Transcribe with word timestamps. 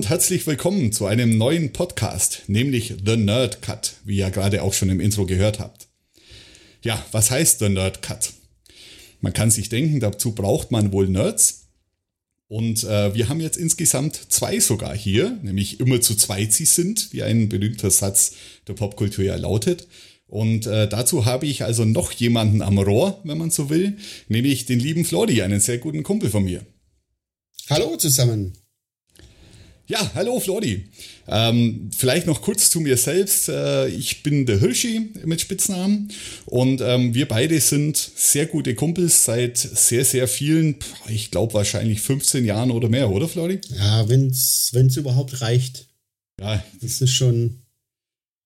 Und 0.00 0.08
herzlich 0.08 0.46
willkommen 0.46 0.92
zu 0.92 1.04
einem 1.04 1.36
neuen 1.36 1.74
Podcast, 1.74 2.44
nämlich 2.46 2.94
The 3.04 3.18
Nerd 3.18 3.60
Cut, 3.60 3.96
wie 4.02 4.16
ihr 4.16 4.30
gerade 4.30 4.62
auch 4.62 4.72
schon 4.72 4.88
im 4.88 4.98
Intro 4.98 5.26
gehört 5.26 5.58
habt. 5.58 5.88
Ja, 6.82 7.04
was 7.12 7.30
heißt 7.30 7.58
The 7.58 7.68
Nerd 7.68 8.00
Cut? 8.00 8.32
Man 9.20 9.34
kann 9.34 9.50
sich 9.50 9.68
denken, 9.68 10.00
dazu 10.00 10.34
braucht 10.34 10.70
man 10.70 10.90
wohl 10.90 11.06
Nerds. 11.06 11.66
Und 12.48 12.82
äh, 12.84 13.14
wir 13.14 13.28
haben 13.28 13.40
jetzt 13.40 13.58
insgesamt 13.58 14.32
zwei 14.32 14.58
sogar 14.58 14.96
hier, 14.96 15.38
nämlich 15.42 15.80
immer 15.80 16.00
zu 16.00 16.14
zweit 16.14 16.54
sie 16.54 16.64
sind, 16.64 17.12
wie 17.12 17.22
ein 17.22 17.50
berühmter 17.50 17.90
Satz 17.90 18.32
der 18.68 18.72
Popkultur 18.72 19.26
ja 19.26 19.36
lautet. 19.36 19.86
Und 20.28 20.66
äh, 20.66 20.88
dazu 20.88 21.26
habe 21.26 21.44
ich 21.44 21.62
also 21.62 21.84
noch 21.84 22.10
jemanden 22.12 22.62
am 22.62 22.78
Rohr, 22.78 23.20
wenn 23.24 23.36
man 23.36 23.50
so 23.50 23.68
will, 23.68 23.98
nämlich 24.28 24.64
den 24.64 24.80
lieben 24.80 25.04
Flori, 25.04 25.42
einen 25.42 25.60
sehr 25.60 25.76
guten 25.76 26.04
Kumpel 26.04 26.30
von 26.30 26.44
mir. 26.44 26.64
Hallo 27.68 27.98
zusammen. 27.98 28.54
Ja, 29.90 30.08
hallo 30.14 30.38
Flori. 30.38 30.84
Ähm, 31.26 31.90
vielleicht 31.90 32.28
noch 32.28 32.42
kurz 32.42 32.70
zu 32.70 32.78
mir 32.78 32.96
selbst. 32.96 33.48
Äh, 33.48 33.88
ich 33.88 34.22
bin 34.22 34.46
der 34.46 34.60
Hirschi 34.60 35.10
mit 35.24 35.40
Spitznamen 35.40 36.12
und 36.46 36.80
ähm, 36.80 37.12
wir 37.12 37.26
beide 37.26 37.58
sind 37.58 37.96
sehr 37.96 38.46
gute 38.46 38.76
Kumpels 38.76 39.24
seit 39.24 39.58
sehr, 39.58 40.04
sehr 40.04 40.28
vielen, 40.28 40.76
ich 41.08 41.32
glaube 41.32 41.54
wahrscheinlich 41.54 42.02
15 42.02 42.44
Jahren 42.44 42.70
oder 42.70 42.88
mehr, 42.88 43.10
oder 43.10 43.26
Flori? 43.26 43.60
Ja, 43.76 44.08
wenn 44.08 44.28
es 44.28 44.96
überhaupt 44.96 45.40
reicht. 45.40 45.88
Ja, 46.40 46.64
das 46.80 47.00
ist 47.00 47.10
schon 47.10 47.56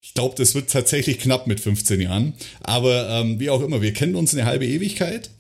ich 0.01 0.13
glaube, 0.13 0.35
das 0.37 0.55
wird 0.55 0.71
tatsächlich 0.71 1.19
knapp 1.19 1.47
mit 1.47 1.61
15 1.61 2.01
Jahren. 2.01 2.35
Aber 2.61 3.09
ähm, 3.09 3.41
wie 3.41 3.49
auch 3.49 3.63
immer, 3.63 3.81
wir 3.81 3.95
kennen 3.95 4.17
uns 4.17 4.35
eine 4.35 4.45
halbe 4.45 4.67
Ewigkeit, 4.67 5.31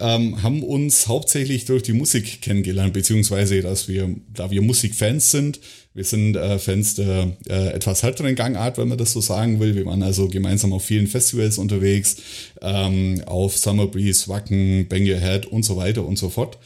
ähm, 0.00 0.42
haben 0.42 0.62
uns 0.62 1.06
hauptsächlich 1.06 1.64
durch 1.64 1.82
die 1.82 1.92
Musik 1.92 2.40
kennengelernt, 2.40 2.92
beziehungsweise, 2.92 3.60
dass 3.60 3.88
wir, 3.88 4.14
da 4.32 4.50
wir 4.50 4.62
Musikfans 4.62 5.30
sind, 5.30 5.60
wir 5.94 6.04
sind 6.04 6.36
äh, 6.36 6.58
Fans 6.58 6.94
der 6.94 7.36
äh, 7.48 7.68
etwas 7.68 8.02
härteren 8.02 8.34
Gangart, 8.34 8.78
wenn 8.78 8.88
man 8.88 8.98
das 8.98 9.12
so 9.12 9.20
sagen 9.20 9.60
will. 9.60 9.76
Wir 9.76 9.86
waren 9.86 10.02
also 10.02 10.28
gemeinsam 10.28 10.72
auf 10.72 10.84
vielen 10.84 11.06
Festivals 11.06 11.58
unterwegs, 11.58 12.16
ähm, 12.62 13.22
auf 13.26 13.56
Summer 13.56 13.86
Breeze, 13.86 14.28
Wacken, 14.28 14.88
Bang 14.88 15.08
Your 15.08 15.20
Head 15.20 15.46
und 15.46 15.64
so 15.64 15.76
weiter 15.76 16.04
und 16.04 16.18
so 16.18 16.30
fort. 16.30 16.58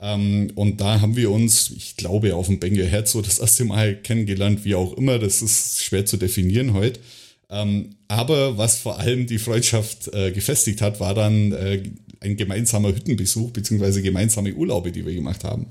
Ähm, 0.00 0.50
und 0.54 0.80
da 0.80 1.00
haben 1.00 1.16
wir 1.16 1.30
uns, 1.30 1.70
ich 1.76 1.96
glaube, 1.96 2.34
auf 2.34 2.46
dem 2.46 2.58
Bengel 2.58 2.86
Herz 2.86 3.12
so 3.12 3.20
das 3.20 3.38
erste 3.38 3.64
Mal 3.64 3.96
kennengelernt, 3.96 4.64
wie 4.64 4.74
auch 4.74 4.94
immer. 4.94 5.18
Das 5.18 5.42
ist 5.42 5.84
schwer 5.84 6.06
zu 6.06 6.16
definieren 6.16 6.72
heute. 6.72 7.00
Ähm, 7.50 7.90
aber 8.08 8.56
was 8.56 8.78
vor 8.78 8.98
allem 8.98 9.26
die 9.26 9.38
Freundschaft 9.38 10.08
äh, 10.14 10.30
gefestigt 10.32 10.80
hat, 10.80 11.00
war 11.00 11.14
dann 11.14 11.52
äh, 11.52 11.82
ein 12.20 12.36
gemeinsamer 12.36 12.94
Hüttenbesuch 12.94 13.50
beziehungsweise 13.50 14.02
gemeinsame 14.02 14.54
Urlaube, 14.54 14.92
die 14.92 15.04
wir 15.04 15.14
gemacht 15.14 15.44
haben. 15.44 15.66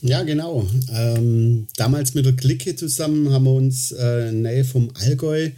Ja, 0.00 0.22
genau. 0.22 0.66
Ähm, 0.92 1.66
damals 1.76 2.14
mit 2.14 2.24
der 2.24 2.34
Clique 2.34 2.76
zusammen 2.76 3.30
haben 3.30 3.44
wir 3.44 3.54
uns 3.54 3.90
äh, 3.92 4.28
in 4.28 4.42
Nähe 4.42 4.64
vom 4.64 4.90
Allgäu 4.94 5.50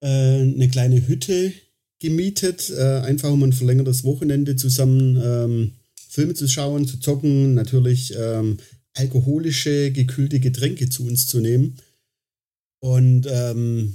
äh, 0.00 0.06
eine 0.08 0.68
kleine 0.68 1.06
Hütte 1.06 1.52
gemietet, 2.00 2.70
äh, 2.70 3.00
einfach 3.00 3.30
um 3.30 3.42
ein 3.42 3.52
verlängertes 3.52 4.02
Wochenende 4.04 4.56
zusammen 4.56 5.20
ähm, 5.22 5.72
Filme 6.08 6.34
zu 6.34 6.48
schauen, 6.48 6.86
zu 6.86 6.98
zocken, 6.98 7.54
natürlich 7.54 8.14
ähm, 8.18 8.56
alkoholische, 8.94 9.92
gekühlte 9.92 10.40
Getränke 10.40 10.88
zu 10.88 11.04
uns 11.04 11.26
zu 11.26 11.40
nehmen. 11.40 11.76
Und 12.80 13.26
ähm, 13.30 13.94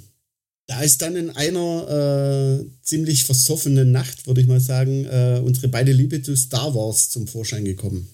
da 0.71 0.79
ist 0.83 1.01
dann 1.01 1.17
in 1.17 1.29
einer 1.31 2.61
äh, 2.61 2.65
ziemlich 2.81 3.25
versoffenen 3.25 3.91
Nacht, 3.91 4.25
würde 4.25 4.39
ich 4.39 4.47
mal 4.47 4.61
sagen, 4.61 5.03
äh, 5.03 5.41
unsere 5.43 5.67
beide 5.67 5.91
Liebe 5.91 6.21
zu 6.21 6.33
Star 6.33 6.73
Wars 6.73 7.09
zum 7.09 7.27
Vorschein 7.27 7.65
gekommen. 7.65 8.07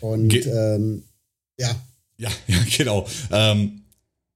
Und 0.00 0.30
Ge 0.30 0.48
ähm, 0.48 1.02
ja. 1.60 1.86
Ja, 2.16 2.32
ja, 2.48 2.64
genau. 2.78 3.06
Ähm, 3.30 3.82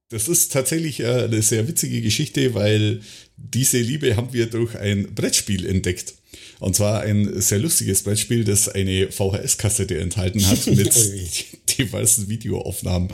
das 0.09 0.27
ist 0.27 0.51
tatsächlich 0.51 0.99
äh, 0.99 1.23
eine 1.23 1.41
sehr 1.41 1.67
witzige 1.67 2.03
Geschichte, 2.03 2.53
weil 2.53 3.01
diese 3.37 3.79
Liebe 3.79 4.15
haben 4.17 4.33
wir 4.33 4.45
durch 4.45 4.75
ein 4.75 5.15
Brettspiel 5.15 5.65
entdeckt. 5.65 6.13
Und 6.59 6.75
zwar 6.75 7.01
ein 7.01 7.41
sehr 7.41 7.57
lustiges 7.57 8.03
Brettspiel, 8.03 8.43
das 8.43 8.69
eine 8.69 9.11
VHS-Kassette 9.11 9.97
enthalten 9.97 10.47
hat 10.47 10.67
mit 10.67 10.93
diversen 11.79 12.29
Videoaufnahmen. 12.29 13.09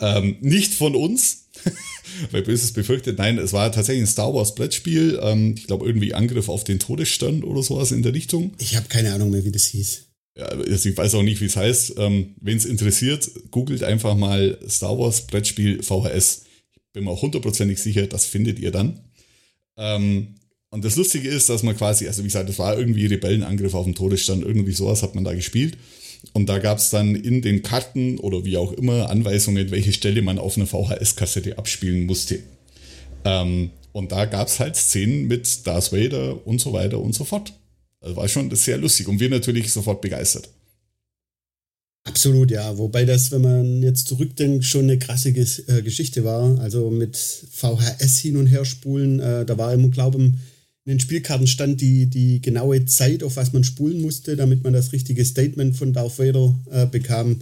Ähm, 0.00 0.36
nicht 0.42 0.74
von 0.74 0.94
uns, 0.94 1.46
weil 2.30 2.42
Böses 2.42 2.72
befürchtet, 2.72 3.18
nein, 3.18 3.38
es 3.38 3.52
war 3.52 3.70
tatsächlich 3.72 4.04
ein 4.04 4.12
Star 4.12 4.34
Wars 4.34 4.54
Brettspiel. 4.54 5.18
Ähm, 5.22 5.54
ich 5.56 5.66
glaube, 5.66 5.86
irgendwie 5.86 6.14
Angriff 6.14 6.48
auf 6.48 6.64
den 6.64 6.78
Todesstern 6.78 7.42
oder 7.44 7.62
sowas 7.62 7.92
in 7.92 8.02
der 8.02 8.14
Richtung. 8.14 8.52
Ich 8.58 8.76
habe 8.76 8.88
keine 8.88 9.12
Ahnung 9.12 9.30
mehr, 9.30 9.44
wie 9.44 9.52
das 9.52 9.66
hieß. 9.66 10.06
Ja, 10.36 10.46
also 10.46 10.88
ich 10.88 10.96
weiß 10.96 11.14
auch 11.14 11.22
nicht, 11.22 11.40
wie 11.40 11.46
es 11.46 11.56
heißt. 11.56 11.94
Ähm, 11.98 12.34
Wenn 12.40 12.56
es 12.56 12.64
interessiert, 12.64 13.30
googelt 13.50 13.82
einfach 13.82 14.16
mal 14.16 14.58
Star 14.68 14.98
Wars 14.98 15.26
Brettspiel 15.26 15.82
VHS. 15.82 16.44
Ich 16.74 16.92
bin 16.92 17.04
mir 17.04 17.10
auch 17.10 17.22
hundertprozentig 17.22 17.78
sicher, 17.78 18.06
das 18.06 18.26
findet 18.26 18.58
ihr 18.58 18.70
dann. 18.70 19.00
Ähm, 19.76 20.34
und 20.70 20.84
das 20.84 20.96
Lustige 20.96 21.28
ist, 21.28 21.48
dass 21.48 21.62
man 21.62 21.76
quasi, 21.76 22.06
also 22.06 22.22
wie 22.22 22.28
gesagt, 22.28 22.48
das 22.48 22.58
war 22.58 22.78
irgendwie 22.78 23.06
Rebellenangriff 23.06 23.74
auf 23.74 23.86
den 23.86 23.96
Todesstand, 23.96 24.44
irgendwie 24.44 24.72
sowas 24.72 25.02
hat 25.02 25.16
man 25.16 25.24
da 25.24 25.34
gespielt. 25.34 25.76
Und 26.32 26.48
da 26.48 26.58
gab 26.58 26.78
es 26.78 26.90
dann 26.90 27.14
in 27.14 27.42
den 27.42 27.62
Karten 27.62 28.18
oder 28.18 28.44
wie 28.44 28.56
auch 28.56 28.72
immer 28.72 29.10
Anweisungen, 29.10 29.70
welche 29.70 29.92
Stelle 29.92 30.22
man 30.22 30.38
auf 30.38 30.56
einer 30.56 30.66
VHS-Kassette 30.66 31.58
abspielen 31.58 32.06
musste. 32.06 32.40
Ähm, 33.24 33.70
und 33.92 34.12
da 34.12 34.24
gab 34.26 34.48
es 34.48 34.60
halt 34.60 34.76
Szenen 34.76 35.26
mit 35.26 35.66
Darth 35.66 35.92
Vader 35.92 36.46
und 36.46 36.60
so 36.60 36.72
weiter 36.72 37.00
und 37.00 37.14
so 37.14 37.24
fort. 37.24 37.52
Also 38.00 38.16
war 38.16 38.28
schon 38.28 38.54
sehr 38.54 38.78
lustig 38.78 39.08
und 39.08 39.20
wir 39.20 39.28
natürlich 39.28 39.72
sofort 39.72 40.00
begeistert. 40.00 40.48
Absolut, 42.04 42.50
ja. 42.50 42.78
Wobei 42.78 43.04
das, 43.04 43.30
wenn 43.30 43.42
man 43.42 43.82
jetzt 43.82 44.08
zurückdenkt, 44.08 44.64
schon 44.64 44.84
eine 44.84 44.98
krasse 44.98 45.30
äh, 45.30 45.82
Geschichte 45.82 46.24
war. 46.24 46.58
Also 46.60 46.90
mit 46.90 47.16
VHS 47.16 48.18
hin 48.18 48.36
und 48.36 48.46
her 48.46 48.64
spulen, 48.64 49.20
äh, 49.20 49.44
da 49.44 49.58
war 49.58 49.72
immer, 49.74 49.88
glaube 49.88 50.22
ich, 50.22 50.32
in 50.84 50.92
den 50.92 51.00
Spielkarten 51.00 51.46
stand 51.46 51.80
die, 51.80 52.06
die 52.06 52.40
genaue 52.40 52.86
Zeit, 52.86 53.22
auf 53.22 53.36
was 53.36 53.52
man 53.52 53.64
spulen 53.64 54.00
musste, 54.00 54.36
damit 54.36 54.64
man 54.64 54.72
das 54.72 54.92
richtige 54.92 55.24
Statement 55.24 55.76
von 55.76 55.92
Darth 55.92 56.18
Vader 56.18 56.58
äh, 56.70 56.86
bekam. 56.86 57.40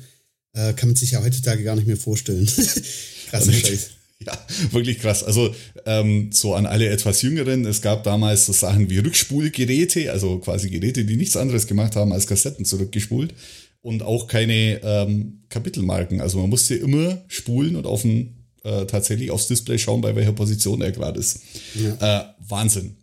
Äh, 0.54 0.72
kann 0.72 0.88
man 0.88 0.96
sich 0.96 1.12
ja 1.12 1.22
heutzutage 1.22 1.62
gar 1.62 1.76
nicht 1.76 1.86
mehr 1.86 1.96
vorstellen. 1.96 2.46
Krasse 3.30 3.52
Scheiß. 3.52 3.90
Ja, 4.26 4.36
wirklich 4.72 4.98
krass. 4.98 5.22
Also 5.22 5.54
ähm, 5.86 6.30
so 6.32 6.54
an 6.54 6.66
alle 6.66 6.88
etwas 6.88 7.22
Jüngeren, 7.22 7.64
es 7.64 7.82
gab 7.82 8.02
damals 8.02 8.46
so 8.46 8.52
Sachen 8.52 8.90
wie 8.90 8.98
Rückspulgeräte, 8.98 10.10
also 10.10 10.38
quasi 10.38 10.70
Geräte, 10.70 11.04
die 11.04 11.16
nichts 11.16 11.36
anderes 11.36 11.68
gemacht 11.68 11.94
haben, 11.94 12.12
als 12.12 12.26
Kassetten 12.26 12.64
zurückgespult 12.64 13.32
und 13.80 14.02
auch 14.02 14.26
keine 14.26 14.80
ähm, 14.82 15.44
Kapitelmarken. 15.48 16.20
Also 16.20 16.40
man 16.40 16.50
musste 16.50 16.74
immer 16.74 17.22
spulen 17.28 17.76
und 17.76 17.86
auf 17.86 18.02
ein, 18.02 18.34
äh, 18.64 18.86
tatsächlich 18.86 19.30
aufs 19.30 19.46
Display 19.46 19.78
schauen, 19.78 20.00
bei 20.00 20.16
welcher 20.16 20.32
Position 20.32 20.82
er 20.82 20.90
gerade 20.90 21.20
ist. 21.20 21.40
Ja. 21.76 22.20
Äh, 22.20 22.24
Wahnsinn. 22.40 22.96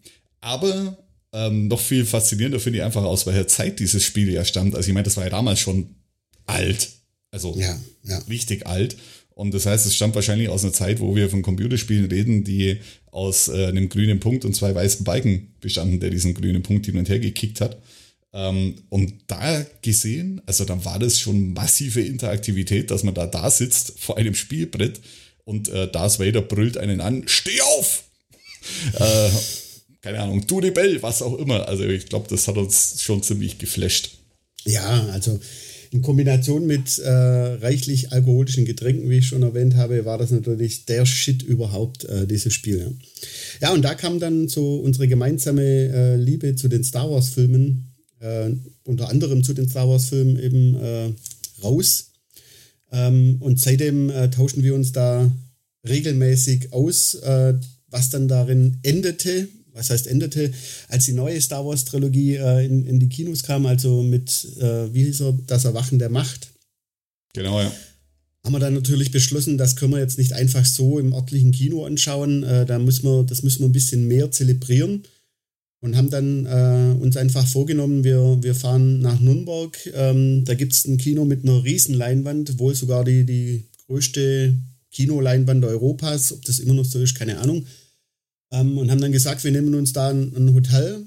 Aber 0.45 0.95
ähm, 1.33 1.67
noch 1.67 1.79
viel 1.79 2.05
faszinierender 2.05 2.59
finde 2.59 2.77
ich 2.77 2.85
einfach 2.85 3.03
aus 3.03 3.25
welcher 3.25 3.47
Zeit 3.47 3.79
dieses 3.79 4.03
Spiel 4.03 4.31
ja 4.31 4.45
stammt. 4.45 4.75
Also 4.75 4.87
ich 4.87 4.93
meine, 4.93 5.05
das 5.05 5.17
war 5.17 5.23
ja 5.23 5.31
damals 5.31 5.59
schon 5.59 5.95
alt. 6.45 6.89
Also 7.31 7.55
ja, 7.57 7.75
ja. 8.03 8.19
richtig 8.29 8.67
alt. 8.67 8.95
Und 9.31 9.55
das 9.55 9.65
heißt, 9.65 9.87
es 9.87 9.95
stammt 9.95 10.13
wahrscheinlich 10.13 10.49
aus 10.49 10.63
einer 10.63 10.71
Zeit, 10.71 10.99
wo 10.99 11.15
wir 11.15 11.31
von 11.31 11.41
Computerspielen 11.41 12.05
reden, 12.05 12.43
die 12.43 12.77
aus 13.07 13.47
äh, 13.47 13.65
einem 13.65 13.89
grünen 13.89 14.19
Punkt 14.19 14.45
und 14.45 14.55
zwei 14.55 14.75
weißen 14.75 15.03
Balken 15.03 15.55
bestanden, 15.61 15.99
der 15.99 16.11
diesen 16.11 16.35
grünen 16.35 16.61
Punkt 16.61 16.85
hin 16.85 16.97
und 16.97 17.09
her 17.09 17.19
gekickt 17.19 17.59
hat. 17.59 17.81
Ähm, 18.31 18.75
und 18.89 19.15
da 19.25 19.65
gesehen, 19.81 20.43
also 20.45 20.63
dann 20.63 20.85
war 20.85 20.99
das 20.99 21.19
schon 21.19 21.53
massive 21.53 22.01
Interaktivität, 22.01 22.91
dass 22.91 23.01
man 23.01 23.15
da 23.15 23.25
da 23.25 23.49
sitzt 23.49 23.99
vor 23.99 24.17
einem 24.17 24.35
Spielbrett 24.35 25.01
und 25.43 25.69
äh, 25.69 25.91
Darth 25.91 26.19
Vader 26.19 26.43
brüllt 26.43 26.77
einen 26.77 27.01
an, 27.01 27.23
steh 27.25 27.61
auf! 27.61 28.03
äh, 28.99 29.29
keine 30.05 30.19
Ahnung, 30.19 30.45
du 30.45 30.59
Rebell, 30.59 31.01
was 31.01 31.23
auch 31.23 31.35
immer. 31.39 31.67
Also 31.67 31.83
ich 31.83 32.05
glaube, 32.05 32.27
das 32.29 32.47
hat 32.47 32.57
uns 32.57 33.01
schon 33.01 33.23
ziemlich 33.23 33.57
geflasht. 33.57 34.19
Ja, 34.63 35.07
also 35.11 35.39
in 35.89 36.03
Kombination 36.03 36.67
mit 36.67 36.99
äh, 36.99 37.09
reichlich 37.09 38.11
alkoholischen 38.11 38.65
Getränken, 38.65 39.09
wie 39.09 39.17
ich 39.17 39.27
schon 39.27 39.41
erwähnt 39.41 39.75
habe, 39.75 40.05
war 40.05 40.19
das 40.19 40.29
natürlich 40.29 40.85
der 40.85 41.07
Shit 41.07 41.41
überhaupt, 41.41 42.05
äh, 42.05 42.27
dieses 42.27 42.53
Spiel. 42.53 42.77
Ja. 42.77 43.69
ja, 43.69 43.73
und 43.73 43.81
da 43.81 43.95
kam 43.95 44.19
dann 44.19 44.47
so 44.47 44.75
unsere 44.75 45.07
gemeinsame 45.07 45.63
äh, 45.63 46.15
Liebe 46.17 46.55
zu 46.55 46.67
den 46.67 46.83
Star 46.83 47.09
Wars-Filmen, 47.09 47.95
äh, 48.19 48.51
unter 48.83 49.09
anderem 49.09 49.43
zu 49.43 49.55
den 49.55 49.67
Star 49.67 49.89
Wars-Filmen 49.89 50.39
eben 50.39 50.75
äh, 50.75 51.09
raus. 51.63 52.11
Ähm, 52.91 53.37
und 53.39 53.59
seitdem 53.59 54.11
äh, 54.11 54.29
tauschen 54.29 54.61
wir 54.61 54.75
uns 54.75 54.91
da 54.91 55.31
regelmäßig 55.87 56.73
aus, 56.73 57.17
was 57.91 58.09
dann 58.09 58.27
darin 58.27 58.79
endete, 58.81 59.47
was 59.75 59.89
heißt 59.89 60.07
endete, 60.07 60.51
als 60.87 61.05
die 61.05 61.13
neue 61.13 61.39
Star 61.39 61.65
Wars 61.65 61.85
Trilogie 61.85 62.35
äh, 62.35 62.65
in, 62.65 62.85
in 62.85 62.99
die 62.99 63.09
Kinos 63.09 63.43
kam, 63.43 63.65
also 63.65 64.01
mit, 64.01 64.47
äh, 64.59 64.93
wie 64.93 65.03
hieß 65.03 65.21
er, 65.21 65.37
das 65.45 65.65
Erwachen 65.65 65.99
der 65.99 66.09
Macht. 66.09 66.47
Genau, 67.33 67.59
ja. 67.61 67.71
Haben 68.43 68.53
wir 68.53 68.59
dann 68.59 68.73
natürlich 68.73 69.11
beschlossen, 69.11 69.57
das 69.57 69.75
können 69.75 69.91
wir 69.91 69.99
jetzt 69.99 70.17
nicht 70.17 70.33
einfach 70.33 70.65
so 70.65 70.97
im 70.97 71.13
örtlichen 71.13 71.51
Kino 71.51 71.85
anschauen. 71.85 72.43
Äh, 72.43 72.65
da 72.65 72.79
müssen 72.79 73.03
wir, 73.03 73.23
das 73.23 73.43
müssen 73.43 73.59
wir 73.61 73.69
ein 73.69 73.73
bisschen 73.73 74.07
mehr 74.07 74.31
zelebrieren. 74.31 75.03
und 75.81 75.97
haben 75.97 76.09
dann 76.09 76.45
äh, 76.45 77.03
uns 77.03 77.17
einfach 77.17 77.45
vorgenommen, 77.45 78.03
wir, 78.03 78.37
wir 78.41 78.55
fahren 78.55 79.01
nach 79.01 79.19
Nürnberg. 79.19 79.77
Ähm, 79.93 80.45
da 80.45 80.55
gibt 80.55 80.73
es 80.73 80.85
ein 80.85 80.97
Kino 80.97 81.25
mit 81.25 81.43
einer 81.43 81.63
riesen 81.63 81.95
Leinwand, 81.95 82.59
wohl 82.59 82.73
sogar 82.73 83.03
die, 83.03 83.25
die 83.25 83.65
größte 83.87 84.55
Kinoleinwand 84.91 85.65
Europas. 85.65 86.31
Ob 86.31 86.45
das 86.45 86.59
immer 86.59 86.73
noch 86.73 86.85
so 86.85 87.01
ist, 87.01 87.15
keine 87.15 87.39
Ahnung. 87.39 87.65
Ähm, 88.55 88.77
und 88.77 88.89
haben 88.91 89.01
dann 89.01 89.11
gesagt, 89.11 89.43
wir 89.43 89.51
nehmen 89.51 89.73
uns 89.75 89.93
da 89.93 90.09
ein, 90.09 90.33
ein, 90.35 90.53
Hotel, 90.53 91.05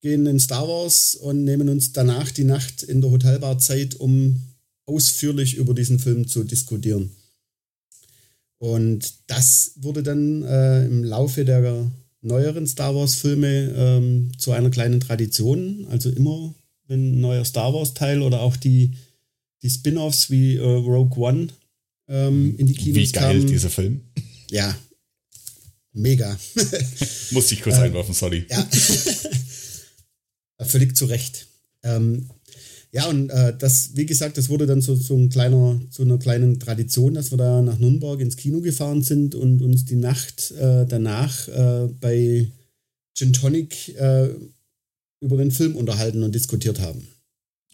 gehen 0.00 0.26
in 0.26 0.40
Star 0.40 0.66
Wars 0.68 1.14
und 1.14 1.44
nehmen 1.44 1.68
uns 1.68 1.92
danach 1.92 2.30
die 2.30 2.44
Nacht 2.44 2.82
in 2.82 3.00
der 3.00 3.10
Hotelbar 3.10 3.58
Zeit, 3.58 3.94
um 3.94 4.40
ausführlich 4.84 5.54
über 5.54 5.74
diesen 5.74 5.98
Film 5.98 6.26
zu 6.26 6.44
diskutieren. 6.44 7.10
Und 8.58 9.12
das 9.26 9.72
wurde 9.76 10.02
dann 10.02 10.42
äh, 10.42 10.84
im 10.86 11.02
Laufe 11.02 11.44
der 11.44 11.90
neueren 12.20 12.66
Star 12.66 12.94
Wars-Filme 12.94 13.74
ähm, 13.76 14.32
zu 14.38 14.52
einer 14.52 14.70
kleinen 14.70 15.00
Tradition. 15.00 15.86
Also 15.90 16.10
immer, 16.10 16.54
wenn 16.86 17.14
ein 17.14 17.20
neuer 17.20 17.44
Star 17.44 17.72
Wars-Teil 17.74 18.22
oder 18.22 18.40
auch 18.40 18.56
die, 18.56 18.92
die 19.62 19.70
Spin-offs 19.70 20.30
wie 20.30 20.56
äh, 20.56 20.62
Rogue 20.62 21.18
One 21.18 21.48
ähm, 22.08 22.54
in 22.56 22.66
die 22.66 22.74
Kinos 22.74 22.96
Wie 22.96 23.12
geil 23.12 23.38
kamen. 23.38 23.46
dieser 23.46 23.70
Film. 23.70 24.00
Ja, 24.50 24.76
mega. 25.92 26.38
Musste 27.30 27.54
ich 27.54 27.62
kurz 27.62 27.76
äh, 27.76 27.80
einwerfen, 27.80 28.14
sorry. 28.14 28.46
Ja, 28.50 28.68
völlig 30.64 30.96
zu 30.96 31.06
Recht. 31.06 31.46
Ähm, 31.82 32.28
ja, 32.92 33.06
und 33.06 33.30
äh, 33.30 33.56
das, 33.56 33.92
wie 33.94 34.04
gesagt, 34.04 34.36
das 34.36 34.50
wurde 34.50 34.66
dann 34.66 34.82
so, 34.82 34.94
so 34.94 35.16
ein 35.16 35.30
kleiner, 35.30 35.80
so 35.88 36.02
einer 36.02 36.18
kleinen 36.18 36.60
Tradition, 36.60 37.14
dass 37.14 37.30
wir 37.30 37.38
da 37.38 37.62
nach 37.62 37.78
Nürnberg 37.78 38.20
ins 38.20 38.36
Kino 38.36 38.60
gefahren 38.60 39.02
sind 39.02 39.34
und 39.34 39.62
uns 39.62 39.86
die 39.86 39.96
Nacht 39.96 40.50
äh, 40.52 40.84
danach 40.86 41.48
äh, 41.48 41.88
bei 42.00 42.48
Gin 43.14 43.32
Tonic 43.32 43.96
äh, 43.98 44.28
über 45.20 45.36
den 45.38 45.50
Film 45.50 45.74
unterhalten 45.76 46.22
und 46.22 46.34
diskutiert 46.34 46.80
haben. 46.80 47.08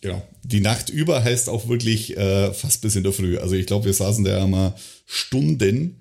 Genau. 0.00 0.23
Die 0.44 0.61
Nacht 0.61 0.91
über 0.91 1.25
heißt 1.25 1.49
auch 1.49 1.69
wirklich 1.69 2.17
äh, 2.17 2.53
fast 2.55 2.82
bis 2.82 2.94
in 2.94 3.03
der 3.03 3.12
Früh. 3.12 3.38
Also 3.38 3.56
ich 3.56 3.67
glaube, 3.67 3.87
wir 3.87 3.93
saßen 3.94 4.25
da 4.25 4.38
ja 4.38 4.47
mal 4.47 4.76
Stunden. 5.05 5.97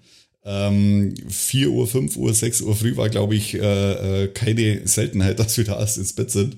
Ähm, 0.49 1.13
4 1.27 1.69
Uhr, 1.71 1.87
5 1.87 2.15
Uhr, 2.15 2.33
6 2.33 2.61
Uhr 2.61 2.73
früh 2.73 2.95
war, 2.95 3.09
glaube 3.09 3.35
ich, 3.35 3.53
äh, 3.53 4.23
äh, 4.23 4.27
keine 4.29 4.87
Seltenheit, 4.87 5.39
dass 5.39 5.57
wir 5.57 5.65
da 5.65 5.77
erst 5.77 5.97
ins 5.97 6.13
Bett 6.13 6.31
sind. 6.31 6.55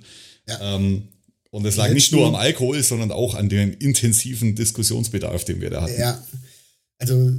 Ja. 0.48 0.76
Ähm, 0.76 1.08
und 1.50 1.66
es 1.66 1.76
lag 1.76 1.92
nicht 1.92 2.12
nur 2.12 2.28
am 2.28 2.36
Alkohol, 2.36 2.84
sondern 2.84 3.12
auch 3.12 3.34
an 3.34 3.50
dem 3.50 3.76
intensiven 3.80 4.54
Diskussionsbedarf, 4.54 5.44
den 5.44 5.60
wir 5.60 5.72
da 5.72 5.82
hatten. 5.82 6.00
Ja, 6.00 6.24
also 7.00 7.32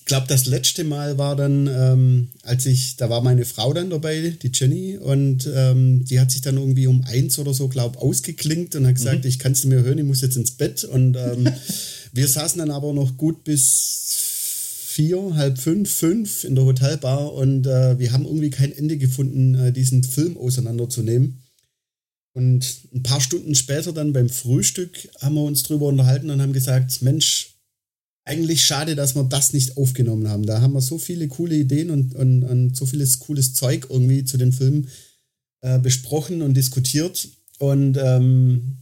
ich 0.00 0.04
glaube, 0.04 0.26
das 0.26 0.46
letzte 0.46 0.82
Mal 0.82 1.18
war 1.18 1.36
dann, 1.36 1.68
ähm, 1.68 2.28
als 2.42 2.66
ich, 2.66 2.96
da 2.96 3.08
war 3.08 3.22
meine 3.22 3.44
Frau 3.44 3.72
dann 3.72 3.90
dabei, 3.90 4.34
die 4.42 4.50
Jenny, 4.52 4.96
und 4.96 5.48
ähm, 5.54 6.04
die 6.06 6.18
hat 6.18 6.32
sich 6.32 6.40
dann 6.40 6.56
irgendwie 6.56 6.88
um 6.88 7.04
eins 7.04 7.38
oder 7.38 7.54
so, 7.54 7.68
glaube 7.68 8.00
ausgeklinkt 8.00 8.74
und 8.74 8.86
hat 8.88 8.96
gesagt, 8.96 9.22
mhm. 9.22 9.28
ich 9.28 9.38
kann 9.38 9.52
es 9.52 9.64
mir 9.64 9.82
hören, 9.82 9.98
ich 9.98 10.04
muss 10.04 10.22
jetzt 10.22 10.36
ins 10.36 10.52
Bett. 10.52 10.82
Und 10.82 11.16
ähm, 11.16 11.48
wir 12.12 12.26
saßen 12.26 12.58
dann 12.58 12.72
aber 12.72 12.92
noch 12.92 13.16
gut 13.16 13.44
bis 13.44 14.27
vier, 14.98 15.36
halb 15.36 15.58
fünf, 15.58 15.88
fünf 15.88 16.42
in 16.42 16.56
der 16.56 16.64
Hotelbar 16.64 17.32
und 17.32 17.68
äh, 17.68 18.00
wir 18.00 18.10
haben 18.10 18.24
irgendwie 18.24 18.50
kein 18.50 18.72
Ende 18.72 18.98
gefunden, 18.98 19.54
äh, 19.54 19.72
diesen 19.72 20.02
Film 20.02 20.36
auseinanderzunehmen. 20.36 21.40
Und 22.32 22.66
ein 22.92 23.04
paar 23.04 23.20
Stunden 23.20 23.54
später 23.54 23.92
dann 23.92 24.12
beim 24.12 24.28
Frühstück 24.28 25.08
haben 25.20 25.36
wir 25.36 25.44
uns 25.44 25.62
drüber 25.62 25.86
unterhalten 25.86 26.30
und 26.30 26.42
haben 26.42 26.52
gesagt, 26.52 27.00
Mensch, 27.02 27.60
eigentlich 28.24 28.64
schade, 28.66 28.96
dass 28.96 29.14
wir 29.14 29.22
das 29.22 29.52
nicht 29.52 29.76
aufgenommen 29.76 30.26
haben. 30.26 30.46
Da 30.46 30.60
haben 30.60 30.72
wir 30.72 30.80
so 30.80 30.98
viele 30.98 31.28
coole 31.28 31.54
Ideen 31.54 31.90
und, 31.90 32.16
und, 32.16 32.42
und 32.42 32.76
so 32.76 32.84
vieles 32.84 33.20
cooles 33.20 33.54
Zeug 33.54 33.86
irgendwie 33.90 34.24
zu 34.24 34.36
den 34.36 34.50
Filmen 34.50 34.88
äh, 35.60 35.78
besprochen 35.78 36.42
und 36.42 36.54
diskutiert. 36.54 37.28
Und 37.60 37.96
ähm, 38.02 38.78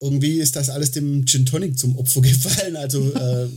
irgendwie 0.00 0.40
ist 0.40 0.56
das 0.56 0.70
alles 0.70 0.90
dem 0.90 1.24
Gin 1.24 1.46
Tonic 1.46 1.78
zum 1.78 1.96
Opfer 1.96 2.20
gefallen. 2.22 2.74
Also 2.74 3.12
äh, 3.14 3.48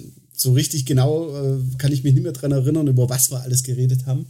so 0.41 0.53
richtig 0.53 0.85
genau 0.85 1.29
äh, 1.29 1.59
kann 1.77 1.91
ich 1.91 2.03
mich 2.03 2.13
nicht 2.13 2.23
mehr 2.23 2.31
dran 2.31 2.51
erinnern, 2.51 2.87
über 2.87 3.09
was 3.09 3.29
wir 3.29 3.41
alles 3.41 3.63
geredet 3.63 4.05
haben. 4.07 4.25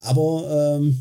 Aber 0.00 0.78
ähm, 0.78 0.98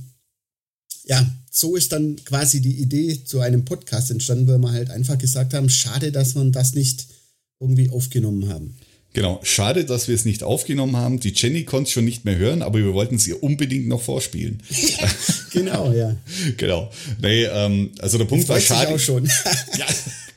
ja, 1.06 1.26
so 1.52 1.76
ist 1.76 1.92
dann 1.92 2.16
quasi 2.26 2.62
die 2.62 2.82
Idee 2.82 3.24
zu 3.24 3.40
einem 3.40 3.66
Podcast 3.66 4.10
entstanden, 4.10 4.48
weil 4.48 4.58
wir 4.60 4.72
halt 4.72 4.90
einfach 4.90 5.18
gesagt 5.18 5.54
haben, 5.54 5.70
schade, 5.70 6.12
dass 6.12 6.36
wir 6.36 6.44
das 6.46 6.74
nicht 6.74 7.08
irgendwie 7.60 7.90
aufgenommen 7.90 8.50
haben. 8.50 8.76
Genau, 9.14 9.40
schade, 9.42 9.86
dass 9.86 10.08
wir 10.08 10.16
es 10.16 10.26
nicht 10.26 10.44
aufgenommen 10.44 10.96
haben. 10.96 11.20
Die 11.20 11.34
Jenny 11.34 11.64
konnte 11.64 11.88
es 11.88 11.92
schon 11.92 12.06
nicht 12.06 12.26
mehr 12.26 12.36
hören, 12.36 12.62
aber 12.62 12.80
wir 12.80 12.94
wollten 12.94 13.16
es 13.16 13.28
ihr 13.28 13.42
unbedingt 13.42 13.88
noch 13.88 14.02
vorspielen. 14.02 14.62
genau, 15.52 15.92
ja. 15.92 16.16
genau. 16.58 16.92
Nee, 17.22 17.46
ähm, 17.46 17.92
also 18.00 18.18
der 18.18 18.26
Punkt 18.26 18.48
war 18.50 18.60
schade. 18.60 18.94
auch 18.94 19.00
schon. 19.00 19.26
ja, 19.78 19.86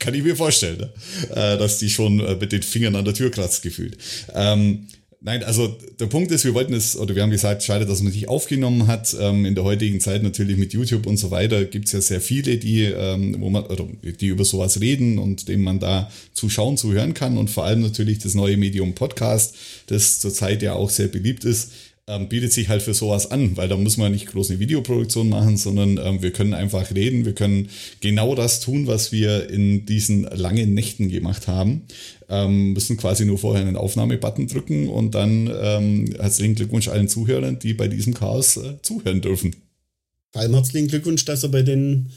kann 0.01 0.13
ich 0.13 0.23
mir 0.23 0.35
vorstellen, 0.35 0.77
ne? 0.77 0.89
äh, 1.29 1.57
dass 1.57 1.77
die 1.77 1.89
schon 1.89 2.19
äh, 2.19 2.35
mit 2.35 2.51
den 2.51 2.63
Fingern 2.63 2.95
an 2.95 3.05
der 3.05 3.13
Tür 3.13 3.31
kratzt 3.31 3.61
gefühlt. 3.61 3.97
Ähm, 4.33 4.87
Nein, 5.23 5.43
also 5.43 5.67
der 5.99 6.07
Punkt 6.07 6.31
ist, 6.31 6.45
wir 6.45 6.55
wollten 6.55 6.73
es, 6.73 6.97
oder 6.97 7.13
wir 7.13 7.21
haben 7.21 7.29
gesagt, 7.29 7.61
schade, 7.61 7.85
dass 7.85 8.01
man 8.01 8.11
sich 8.11 8.27
aufgenommen 8.27 8.87
hat. 8.87 9.15
Ähm, 9.19 9.45
in 9.45 9.53
der 9.53 9.63
heutigen 9.63 9.99
Zeit 9.99 10.23
natürlich 10.23 10.57
mit 10.57 10.73
YouTube 10.73 11.05
und 11.05 11.17
so 11.17 11.29
weiter 11.29 11.63
gibt 11.65 11.85
es 11.85 11.91
ja 11.91 12.01
sehr 12.01 12.21
viele, 12.21 12.57
die, 12.57 12.85
ähm, 12.85 13.35
wo 13.37 13.51
man, 13.51 13.65
oder 13.65 13.87
die 14.01 14.25
über 14.25 14.45
sowas 14.45 14.81
reden 14.81 15.19
und 15.19 15.47
dem 15.47 15.61
man 15.61 15.79
da 15.79 16.09
zuschauen, 16.33 16.75
zuhören 16.75 17.13
kann. 17.13 17.37
Und 17.37 17.51
vor 17.51 17.65
allem 17.65 17.81
natürlich 17.81 18.17
das 18.17 18.33
neue 18.33 18.57
Medium 18.57 18.95
Podcast, 18.95 19.55
das 19.85 20.19
zurzeit 20.19 20.63
ja 20.63 20.73
auch 20.73 20.89
sehr 20.89 21.07
beliebt 21.07 21.45
ist 21.45 21.71
ähm, 22.07 22.29
bietet 22.29 22.51
sich 22.51 22.69
halt 22.69 22.81
für 22.81 22.93
sowas 22.93 23.31
an, 23.31 23.55
weil 23.57 23.67
da 23.67 23.77
muss 23.77 23.97
man 23.97 24.11
nicht 24.11 24.27
groß 24.27 24.49
eine 24.49 24.59
Videoproduktion 24.59 25.29
machen, 25.29 25.57
sondern 25.57 25.97
ähm, 25.97 26.21
wir 26.21 26.31
können 26.31 26.53
einfach 26.53 26.93
reden, 26.93 27.25
wir 27.25 27.33
können 27.33 27.69
genau 27.99 28.35
das 28.35 28.59
tun, 28.59 28.87
was 28.87 29.11
wir 29.11 29.49
in 29.49 29.85
diesen 29.85 30.23
langen 30.23 30.73
Nächten 30.73 31.09
gemacht 31.09 31.47
haben. 31.47 31.83
Ähm, 32.29 32.73
müssen 32.73 32.97
quasi 32.97 33.25
nur 33.25 33.37
vorher 33.37 33.65
einen 33.65 33.75
Aufnahmebutton 33.75 34.47
drücken 34.47 34.89
und 34.89 35.15
dann 35.15 35.51
ähm, 35.53 36.13
herzlichen 36.17 36.55
Glückwunsch 36.55 36.87
allen 36.87 37.07
Zuhörern, 37.07 37.59
die 37.59 37.73
bei 37.73 37.87
diesem 37.87 38.13
Chaos 38.13 38.57
äh, 38.57 38.81
zuhören 38.81 39.21
dürfen. 39.21 39.55
Vor 40.31 40.41
allem 40.41 40.53
herzlichen 40.53 40.87
Glückwunsch, 40.87 41.25
dass 41.25 41.43
er 41.43 41.49
bei 41.49 41.61
den 41.61 42.09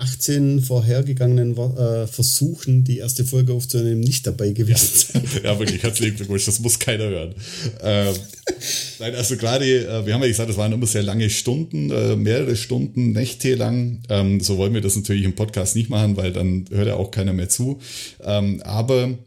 18 0.00 0.62
vorhergegangenen 0.62 1.56
äh, 1.56 2.06
Versuchen, 2.06 2.84
die 2.84 2.98
erste 2.98 3.24
Folge 3.24 3.52
aufzunehmen, 3.52 4.00
nicht 4.00 4.26
dabei 4.26 4.52
gewesen 4.52 4.88
sein. 4.94 5.22
Ja, 5.44 5.58
wirklich, 5.58 5.82
herzlichen 5.82 6.16
Glückwunsch, 6.16 6.46
das 6.46 6.58
muss 6.60 6.78
keiner 6.78 7.04
hören. 7.04 7.34
Ähm, 7.82 8.14
nein, 9.00 9.14
also 9.14 9.36
gerade, 9.36 9.64
äh, 9.64 10.06
wir 10.06 10.14
haben 10.14 10.22
ja 10.22 10.28
gesagt, 10.28 10.50
das 10.50 10.56
waren 10.56 10.72
immer 10.72 10.86
sehr 10.86 11.02
lange 11.02 11.30
Stunden, 11.30 11.90
äh, 11.90 12.16
mehrere 12.16 12.56
Stunden, 12.56 13.12
Nächte 13.12 13.54
lang. 13.54 14.02
Ähm, 14.08 14.40
so 14.40 14.58
wollen 14.58 14.74
wir 14.74 14.80
das 14.80 14.96
natürlich 14.96 15.24
im 15.24 15.34
Podcast 15.34 15.74
nicht 15.74 15.90
machen, 15.90 16.16
weil 16.16 16.32
dann 16.32 16.66
hört 16.70 16.86
ja 16.86 16.94
auch 16.94 17.10
keiner 17.10 17.32
mehr 17.32 17.48
zu. 17.48 17.80
Ähm, 18.22 18.62
aber 18.62 19.18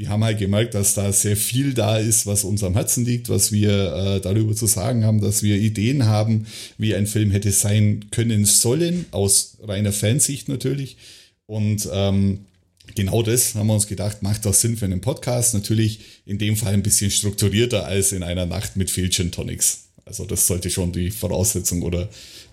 wir 0.00 0.08
haben 0.08 0.24
halt 0.24 0.38
gemerkt, 0.38 0.74
dass 0.74 0.94
da 0.94 1.12
sehr 1.12 1.36
viel 1.36 1.74
da 1.74 1.98
ist, 1.98 2.26
was 2.26 2.44
uns 2.44 2.64
am 2.64 2.72
Herzen 2.72 3.04
liegt, 3.04 3.28
was 3.28 3.52
wir 3.52 3.94
äh, 3.94 4.20
darüber 4.20 4.54
zu 4.54 4.66
sagen 4.66 5.04
haben, 5.04 5.20
dass 5.20 5.42
wir 5.42 5.56
Ideen 5.56 6.06
haben, 6.06 6.46
wie 6.78 6.94
ein 6.94 7.06
Film 7.06 7.30
hätte 7.30 7.52
sein 7.52 8.06
können 8.10 8.46
sollen, 8.46 9.04
aus 9.10 9.58
reiner 9.62 9.92
Fansicht 9.92 10.48
natürlich. 10.48 10.96
Und 11.44 11.86
ähm, 11.92 12.46
genau 12.94 13.22
das 13.22 13.54
haben 13.54 13.66
wir 13.66 13.74
uns 13.74 13.86
gedacht, 13.86 14.22
macht 14.22 14.44
doch 14.44 14.54
Sinn 14.54 14.76
für 14.76 14.84
einen 14.84 15.00
Podcast. 15.00 15.54
Natürlich 15.54 16.00
in 16.26 16.38
dem 16.38 16.56
Fall 16.56 16.74
ein 16.74 16.82
bisschen 16.82 17.10
strukturierter 17.10 17.86
als 17.86 18.12
in 18.12 18.22
einer 18.22 18.46
Nacht 18.46 18.76
mit 18.76 18.90
viel 18.90 19.10
Gin 19.10 19.32
Tonics. 19.32 19.84
Also 20.04 20.24
das 20.24 20.46
sollte 20.46 20.70
schon 20.70 20.92
die 20.92 21.10
Voraussetzung 21.10 21.82
oder 21.82 22.08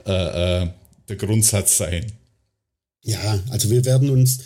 äh, 0.05 0.63
äh, 0.63 0.69
der 1.09 1.15
Grundsatz 1.15 1.77
sein. 1.77 2.05
Ja, 3.03 3.39
also 3.49 3.69
wir 3.69 3.85
werden 3.85 4.09
uns 4.09 4.39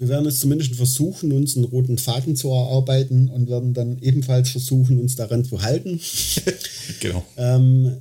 wir 0.00 0.08
werden 0.08 0.26
es 0.26 0.40
zumindest 0.40 0.76
versuchen, 0.76 1.30
uns 1.30 1.56
einen 1.56 1.66
roten 1.66 1.98
Faden 1.98 2.34
zu 2.34 2.48
erarbeiten 2.48 3.28
und 3.28 3.50
werden 3.50 3.74
dann 3.74 3.98
ebenfalls 3.98 4.48
versuchen, 4.48 4.98
uns 4.98 5.14
daran 5.14 5.44
zu 5.44 5.60
halten. 5.60 6.00
genau. 7.00 7.22
Ähm, 7.36 7.98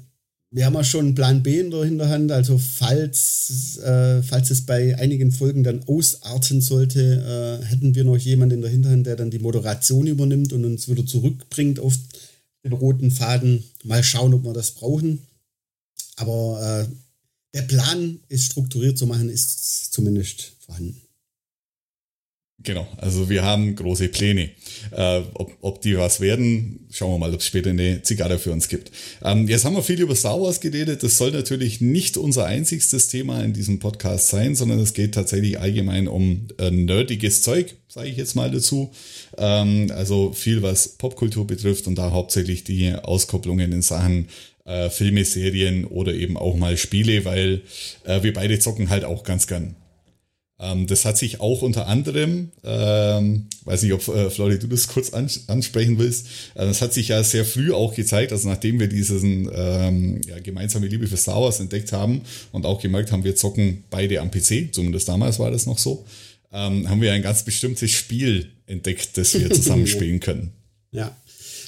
wir 0.52 0.66
haben 0.66 0.76
auch 0.76 0.84
schon 0.84 1.06
einen 1.06 1.16
Plan 1.16 1.44
B 1.44 1.60
in 1.60 1.70
der 1.70 1.84
Hinterhand, 1.86 2.32
also 2.32 2.58
falls, 2.58 3.78
äh, 3.78 4.24
falls 4.24 4.50
es 4.50 4.66
bei 4.66 4.98
einigen 4.98 5.32
Folgen 5.32 5.64
dann 5.64 5.84
ausarten 5.84 6.62
sollte, 6.62 7.62
äh, 7.62 7.66
hätten 7.66 7.94
wir 7.94 8.04
noch 8.04 8.18
jemanden 8.18 8.56
in 8.56 8.62
der 8.62 8.72
Hinterhand, 8.72 9.06
der 9.06 9.16
dann 9.16 9.30
die 9.30 9.40
Moderation 9.40 10.08
übernimmt 10.08 10.52
und 10.52 10.66
uns 10.66 10.90
wieder 10.90 11.06
zurückbringt 11.06 11.80
auf 11.80 11.96
den 12.64 12.74
roten 12.74 13.12
Faden. 13.12 13.64
Mal 13.84 14.04
schauen, 14.04 14.34
ob 14.34 14.44
wir 14.44 14.54
das 14.54 14.72
brauchen. 14.72 15.20
Aber 16.16 16.88
äh, 16.90 16.94
der 17.54 17.62
Plan, 17.64 18.20
es 18.28 18.46
strukturiert 18.46 18.98
zu 18.98 19.06
machen, 19.06 19.30
ist 19.30 19.94
zumindest 19.94 20.54
vorhanden. 20.60 21.00
Genau, 22.62 22.86
also 22.98 23.30
wir 23.30 23.44
haben 23.44 23.74
große 23.76 24.10
Pläne. 24.10 24.50
Äh, 24.92 25.22
ob, 25.34 25.52
ob 25.62 25.82
die 25.82 25.98
was 25.98 26.20
werden, 26.20 26.88
schauen 26.92 27.14
wir 27.14 27.18
mal, 27.18 27.34
ob 27.34 27.40
es 27.40 27.46
später 27.46 27.70
eine 27.70 28.02
Zigarre 28.02 28.38
für 28.38 28.52
uns 28.52 28.68
gibt. 28.68 28.92
Ähm, 29.24 29.48
jetzt 29.48 29.64
haben 29.64 29.76
wir 29.76 29.84
viel 29.84 30.02
über 30.02 30.14
Star 30.14 30.42
Wars 30.42 30.60
geredet. 30.60 31.02
Das 31.02 31.18
soll 31.18 31.32
natürlich 31.32 31.80
nicht 31.80 32.18
unser 32.18 32.46
einzigstes 32.46 33.08
Thema 33.08 33.42
in 33.44 33.54
diesem 33.54 33.80
Podcast 33.80 34.28
sein, 34.28 34.56
sondern 34.56 34.80
es 34.80 34.94
geht 34.94 35.14
tatsächlich 35.14 35.58
allgemein 35.58 36.10
um 36.10 36.48
äh, 36.58 36.70
nerdiges 36.70 37.44
Zeug, 37.44 37.76
sage 37.88 38.10
ich 38.10 38.18
jetzt 38.18 38.36
mal 38.36 38.52
dazu. 38.52 38.92
Ähm, 39.38 39.90
also 39.96 40.34
viel, 40.34 40.62
was 40.62 40.90
Popkultur 40.90 41.48
betrifft 41.48 41.88
und 41.88 41.96
da 41.96 42.12
hauptsächlich 42.12 42.66
die 42.66 42.94
Auskopplungen 42.94 43.72
in 43.72 43.82
Sachen 43.82 44.28
äh, 44.66 44.90
Filme, 44.90 45.24
Serien 45.24 45.86
oder 45.86 46.14
eben 46.14 46.36
auch 46.36 46.58
mal 46.58 46.76
Spiele, 46.76 47.24
weil 47.24 47.62
äh, 48.04 48.22
wir 48.22 48.34
beide 48.34 48.60
zocken 48.60 48.90
halt 48.90 49.06
auch 49.06 49.24
ganz 49.24 49.48
gern. 49.48 49.76
Ähm, 50.62 50.88
das 50.88 51.06
hat 51.06 51.18
sich 51.18 51.40
auch 51.40 51.62
unter 51.62 51.88
anderem, 51.88 52.50
ähm, 52.64 53.48
weiß 53.64 53.84
nicht, 53.84 53.94
ob 53.94 54.06
äh, 54.10 54.30
Flori, 54.30 54.60
du 54.60 54.68
das 54.68 54.90
kurz 54.90 55.14
ans 55.14 55.46
ansprechen 55.48 55.98
willst, 55.98 56.28
äh, 56.56 56.66
das 56.66 56.82
hat 56.82 56.94
sich 56.94 57.08
ja 57.10 57.24
sehr 57.24 57.46
früh 57.46 57.72
auch 57.72 57.94
gezeigt, 57.96 58.34
also 58.34 58.50
nachdem 58.50 58.80
wir 58.80 58.88
diesen 58.88 59.50
ähm, 59.54 60.20
ja, 60.28 60.38
gemeinsame 60.40 60.88
Liebe 60.88 61.08
für 61.08 61.16
Star 61.16 61.42
Wars 61.42 61.62
entdeckt 61.62 61.94
haben 61.94 62.22
und 62.52 62.66
auch 62.66 62.82
gemerkt 62.82 63.14
haben, 63.14 63.24
wir 63.24 63.38
zocken 63.38 63.86
beide 63.90 64.20
am 64.20 64.32
PC, 64.32 64.74
zumindest 64.74 65.08
damals 65.08 65.40
war 65.40 65.50
das 65.50 65.66
noch 65.66 65.78
so, 65.78 66.06
ähm, 66.52 66.90
haben 66.90 67.02
wir 67.02 67.14
ein 67.14 67.22
ganz 67.22 67.44
bestimmtes 67.44 67.92
Spiel 67.92 68.50
entdeckt, 68.66 69.18
das 69.18 69.40
wir 69.40 69.50
zusammen 69.52 69.88
spielen 69.88 70.20
können. 70.20 70.52
Ja, 70.92 71.16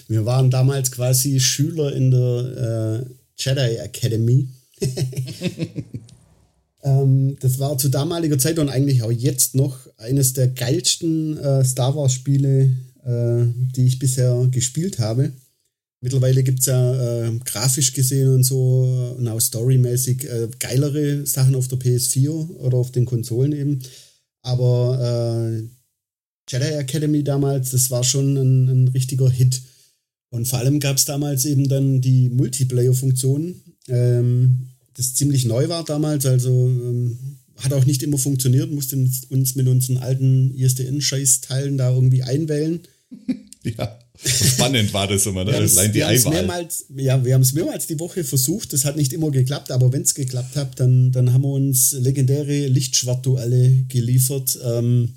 wir 0.10 0.26
waren 0.26 0.50
damals 0.50 0.92
quasi 0.92 1.40
Schüler 1.40 1.96
in 1.96 2.12
der 2.12 3.06
äh, 3.08 3.14
Jedi 3.38 3.78
Academy. 3.78 4.50
ähm, 6.84 7.38
das 7.40 7.60
war 7.60 7.78
zu 7.78 7.90
damaliger 7.90 8.38
Zeit 8.38 8.60
und 8.60 8.70
eigentlich 8.70 9.04
auch 9.04 9.12
jetzt 9.12 9.56
noch 9.56 9.78
eines 9.98 10.34
der 10.34 10.48
geilsten 10.48 11.38
äh, 11.38 11.64
Star 11.64 11.96
Wars-Spiele, 11.96 12.72
äh, 13.04 13.46
die 13.76 13.86
ich 13.86 14.00
bisher 14.00 14.48
gespielt 14.52 15.00
habe. 15.00 15.32
Mittlerweile 16.04 16.42
gibt 16.42 16.62
es 16.62 16.66
ja 16.66 17.28
äh, 17.28 17.32
grafisch 17.46 17.94
gesehen 17.94 18.34
und 18.34 18.44
so 18.44 19.16
und 19.18 19.28
auch 19.28 19.40
storymäßig 19.40 20.24
äh, 20.24 20.48
geilere 20.58 21.28
Sachen 21.28 21.54
auf 21.54 21.68
der 21.68 21.80
PS4 21.80 22.30
oder 22.30 22.78
auf 22.78 22.92
den 22.92 23.06
Konsolen 23.06 23.52
eben. 23.52 23.80
Aber 24.42 25.62
äh, 25.62 25.64
Jedi 26.50 26.74
Academy 26.74 27.24
damals, 27.24 27.70
das 27.70 27.92
war 27.92 28.04
schon 28.04 28.36
ein, 28.36 28.68
ein 28.68 28.88
richtiger 28.90 29.30
Hit. 29.30 29.62
Und 30.32 30.48
vor 30.48 30.60
allem 30.60 30.80
gab 30.80 30.98
es 30.98 31.06
damals 31.06 31.46
eben 31.46 31.70
dann 31.70 32.02
die 32.02 32.30
Multiplayer-Funktion, 32.30 33.62
ähm, 33.90 34.71
das 34.96 35.14
ziemlich 35.14 35.46
neu 35.46 35.70
war 35.70 35.84
damals, 35.84 36.26
also 36.26 36.68
ähm, 36.68 37.18
hat 37.58 37.74
auch 37.74 37.86
nicht 37.86 38.04
immer 38.04 38.18
funktioniert, 38.18 38.72
mussten 38.72 39.12
uns 39.30 39.56
mit 39.56 39.68
unseren 39.68 39.98
alten 39.98 40.54
ISDN-Scheiß-Teilen 40.56 41.78
da 41.78 41.94
irgendwie 41.94 42.24
einwählen. 42.24 42.82
ja, 43.64 44.00
spannend 44.24 44.94
war 44.94 45.08
das 45.08 45.26
immer, 45.26 45.46
ne? 45.46 45.54
Allein 45.54 45.94
die 45.94 46.04
Einwahl. 46.04 46.34
Mehrmals, 46.34 46.86
ja, 46.96 47.24
wir 47.24 47.34
haben 47.34 47.42
es 47.42 47.54
mehrmals 47.54 47.88
die 47.88 48.00
Woche 48.00 48.24
versucht, 48.24 48.74
das 48.74 48.86
hat 48.86 48.96
nicht 48.96 49.14
immer 49.14 49.32
geklappt, 49.32 49.72
aber 49.72 49.94
wenn 49.94 50.02
es 50.02 50.16
geklappt 50.16 50.56
hat, 50.56 50.80
dann, 50.80 51.12
dann 51.12 51.34
haben 51.34 51.44
wir 51.44 51.52
uns 51.52 51.94
legendäre 51.94 52.68
Lichtschwartduelle 52.68 53.86
geliefert. 53.88 54.58
Ähm, 54.64 55.16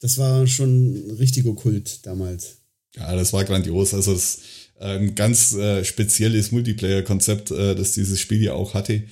das 0.00 0.18
war 0.18 0.46
schon 0.46 1.08
ein 1.08 1.10
richtiger 1.16 1.54
Kult 1.54 2.06
damals. 2.06 2.58
Ja, 2.96 3.14
das 3.14 3.32
war 3.32 3.44
grandios. 3.44 3.94
Also 3.94 4.12
es 4.12 4.40
ein 4.80 5.14
ganz 5.14 5.54
äh, 5.54 5.84
spezielles 5.84 6.52
Multiplayer-Konzept, 6.52 7.50
äh, 7.50 7.74
das 7.74 7.92
dieses 7.92 8.20
Spiel 8.20 8.42
ja 8.42 8.52
auch 8.52 8.74
hatte. 8.74 9.02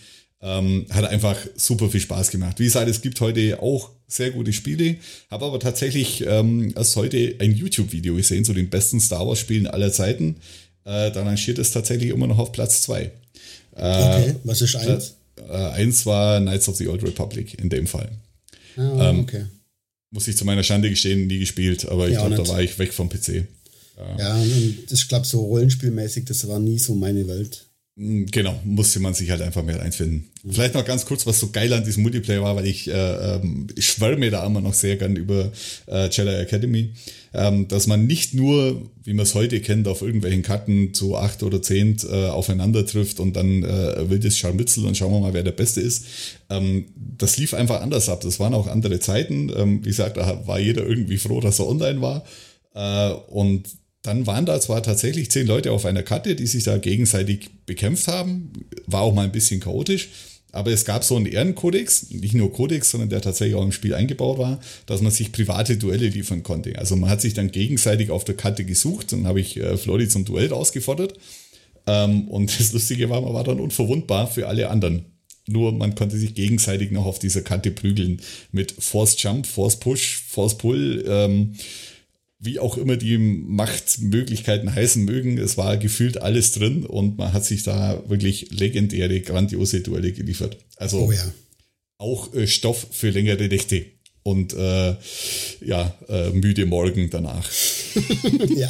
Ähm, 0.40 0.86
hat 0.90 1.06
einfach 1.06 1.36
super 1.56 1.88
viel 1.88 2.00
Spaß 2.00 2.30
gemacht. 2.30 2.58
Wie 2.58 2.64
gesagt, 2.64 2.88
es 2.88 3.00
gibt 3.00 3.20
heute 3.20 3.62
auch 3.62 3.90
sehr 4.06 4.30
gute 4.30 4.52
Spiele, 4.52 4.96
habe 5.30 5.46
aber 5.46 5.58
tatsächlich 5.58 6.24
ähm, 6.26 6.72
erst 6.76 6.94
heute 6.96 7.34
ein 7.40 7.52
YouTube-Video 7.52 8.14
gesehen 8.14 8.44
zu 8.44 8.52
den 8.52 8.68
besten 8.68 9.00
Star 9.00 9.26
Wars-Spielen 9.26 9.66
aller 9.66 9.92
Zeiten. 9.92 10.36
Äh, 10.84 11.10
da 11.10 11.24
rangiert 11.24 11.58
es 11.58 11.72
tatsächlich 11.72 12.10
immer 12.10 12.26
noch 12.26 12.38
auf 12.38 12.52
Platz 12.52 12.82
zwei. 12.82 13.10
Äh, 13.74 13.80
okay, 13.80 14.34
was 14.44 14.60
ist 14.60 14.76
eins? 14.76 15.16
Äh, 15.48 15.52
eins 15.52 16.06
war 16.06 16.40
Knights 16.40 16.68
of 16.68 16.76
the 16.76 16.88
Old 16.88 17.02
Republic 17.02 17.58
in 17.58 17.68
dem 17.68 17.86
Fall. 17.86 18.10
Ah, 18.76 19.10
ähm, 19.10 19.20
okay. 19.20 19.46
Muss 20.10 20.28
ich 20.28 20.36
zu 20.36 20.44
meiner 20.44 20.62
Schande 20.62 20.90
gestehen, 20.90 21.26
nie 21.26 21.38
gespielt, 21.38 21.88
aber 21.88 22.06
ich 22.06 22.14
ja, 22.14 22.26
glaube, 22.26 22.42
da 22.42 22.48
war 22.48 22.62
ich 22.62 22.78
weg 22.78 22.92
vom 22.92 23.08
PC. 23.08 23.46
Ja, 23.96 24.34
und 24.34 24.86
ich 24.90 25.08
glaube, 25.08 25.26
so 25.26 25.40
rollenspielmäßig, 25.40 26.26
das 26.26 26.46
war 26.48 26.58
nie 26.58 26.78
so 26.78 26.94
meine 26.94 27.26
Welt. 27.26 27.66
Mm, 27.98 28.26
genau, 28.26 28.60
musste 28.64 29.00
man 29.00 29.14
sich 29.14 29.30
halt 29.30 29.40
einfach 29.40 29.62
mehr 29.62 29.80
einfinden. 29.80 30.28
Mhm. 30.42 30.52
Vielleicht 30.52 30.74
noch 30.74 30.84
ganz 30.84 31.06
kurz, 31.06 31.26
was 31.26 31.40
so 31.40 31.48
geil 31.50 31.72
an 31.72 31.82
diesem 31.82 32.02
Multiplayer 32.02 32.42
war, 32.42 32.54
weil 32.54 32.66
ich, 32.66 32.88
äh, 32.88 32.92
ähm, 32.92 33.68
ich 33.74 33.86
schwärme 33.86 34.30
da 34.30 34.44
immer 34.44 34.60
noch 34.60 34.74
sehr 34.74 34.96
gern 34.96 35.16
über 35.16 35.50
äh, 35.86 36.10
Jedi 36.10 36.34
Academy, 36.34 36.90
ähm, 37.32 37.68
dass 37.68 37.86
man 37.86 38.06
nicht 38.06 38.34
nur, 38.34 38.82
wie 39.02 39.14
man 39.14 39.22
es 39.22 39.34
heute 39.34 39.60
kennt, 39.60 39.88
auf 39.88 40.02
irgendwelchen 40.02 40.42
Karten 40.42 40.92
zu 40.92 41.16
acht 41.16 41.42
oder 41.42 41.62
zehn 41.62 41.96
äh, 42.10 42.26
aufeinander 42.26 42.84
trifft 42.84 43.18
und 43.18 43.34
dann 43.34 43.62
äh, 43.62 44.10
wildes 44.10 44.36
Scharmützel 44.36 44.84
und 44.84 44.94
schauen 44.98 45.12
wir 45.12 45.20
mal, 45.20 45.32
wer 45.32 45.42
der 45.42 45.52
Beste 45.52 45.80
ist. 45.80 46.04
Ähm, 46.50 46.88
das 47.16 47.38
lief 47.38 47.54
einfach 47.54 47.80
anders 47.80 48.10
ab. 48.10 48.20
Das 48.20 48.38
waren 48.38 48.52
auch 48.52 48.66
andere 48.66 49.00
Zeiten. 49.00 49.50
Ähm, 49.56 49.82
wie 49.82 49.88
gesagt, 49.88 50.18
da 50.18 50.46
war 50.46 50.58
jeder 50.58 50.86
irgendwie 50.86 51.16
froh, 51.16 51.40
dass 51.40 51.60
er 51.60 51.66
online 51.66 52.02
war. 52.02 52.24
Äh, 52.74 53.14
und 53.30 53.70
dann 54.06 54.26
waren 54.26 54.46
da 54.46 54.60
zwar 54.60 54.82
tatsächlich 54.82 55.30
zehn 55.30 55.46
Leute 55.46 55.72
auf 55.72 55.84
einer 55.84 56.02
Karte, 56.02 56.36
die 56.36 56.46
sich 56.46 56.64
da 56.64 56.78
gegenseitig 56.78 57.50
bekämpft 57.66 58.08
haben. 58.08 58.52
War 58.86 59.02
auch 59.02 59.14
mal 59.14 59.24
ein 59.24 59.32
bisschen 59.32 59.60
chaotisch. 59.60 60.08
Aber 60.52 60.70
es 60.70 60.84
gab 60.84 61.04
so 61.04 61.16
einen 61.16 61.26
Ehrenkodex, 61.26 62.10
nicht 62.10 62.34
nur 62.34 62.52
Kodex, 62.52 62.90
sondern 62.90 63.10
der 63.10 63.20
tatsächlich 63.20 63.56
auch 63.56 63.64
im 63.64 63.72
Spiel 63.72 63.94
eingebaut 63.94 64.38
war, 64.38 64.58
dass 64.86 65.02
man 65.02 65.12
sich 65.12 65.32
private 65.32 65.76
Duelle 65.76 66.08
liefern 66.08 66.42
konnte. 66.42 66.78
Also 66.78 66.96
man 66.96 67.10
hat 67.10 67.20
sich 67.20 67.34
dann 67.34 67.50
gegenseitig 67.50 68.10
auf 68.10 68.24
der 68.24 68.36
Karte 68.36 68.64
gesucht. 68.64 69.12
Dann 69.12 69.26
habe 69.26 69.40
ich 69.40 69.58
äh, 69.58 69.76
Flori 69.76 70.08
zum 70.08 70.24
Duell 70.24 70.52
ausgefordert. 70.52 71.14
Ähm, 71.86 72.28
und 72.28 72.58
das 72.58 72.72
Lustige 72.72 73.10
war, 73.10 73.20
man 73.20 73.34
war 73.34 73.44
dann 73.44 73.60
unverwundbar 73.60 74.28
für 74.28 74.48
alle 74.48 74.70
anderen. 74.70 75.04
Nur 75.48 75.72
man 75.72 75.94
konnte 75.94 76.16
sich 76.16 76.34
gegenseitig 76.34 76.90
noch 76.90 77.06
auf 77.06 77.18
dieser 77.18 77.42
Kante 77.42 77.70
prügeln 77.70 78.22
mit 78.50 78.72
Force 78.72 79.20
Jump, 79.22 79.46
Force 79.46 79.76
Push, 79.76 80.22
Force 80.28 80.56
Pull. 80.56 81.04
Ähm, 81.06 81.54
wie 82.38 82.58
auch 82.58 82.76
immer 82.76 82.96
die 82.96 83.18
Machtmöglichkeiten 83.18 84.74
heißen 84.74 85.04
mögen, 85.04 85.38
es 85.38 85.56
war 85.56 85.76
gefühlt 85.76 86.20
alles 86.20 86.52
drin 86.52 86.84
und 86.84 87.16
man 87.16 87.32
hat 87.32 87.44
sich 87.44 87.62
da 87.62 88.02
wirklich 88.08 88.50
legendäre, 88.50 89.20
grandiose 89.20 89.80
Duelle 89.80 90.12
geliefert. 90.12 90.58
Also 90.76 90.98
oh 91.00 91.12
ja. 91.12 91.32
auch 91.98 92.34
äh, 92.34 92.46
Stoff 92.46 92.88
für 92.90 93.10
längere 93.10 93.48
Nächte 93.48 93.86
und 94.22 94.52
äh, 94.54 94.96
ja, 95.64 95.94
äh, 96.08 96.30
müde 96.30 96.66
Morgen 96.66 97.08
danach. 97.10 97.48
ja, 98.56 98.68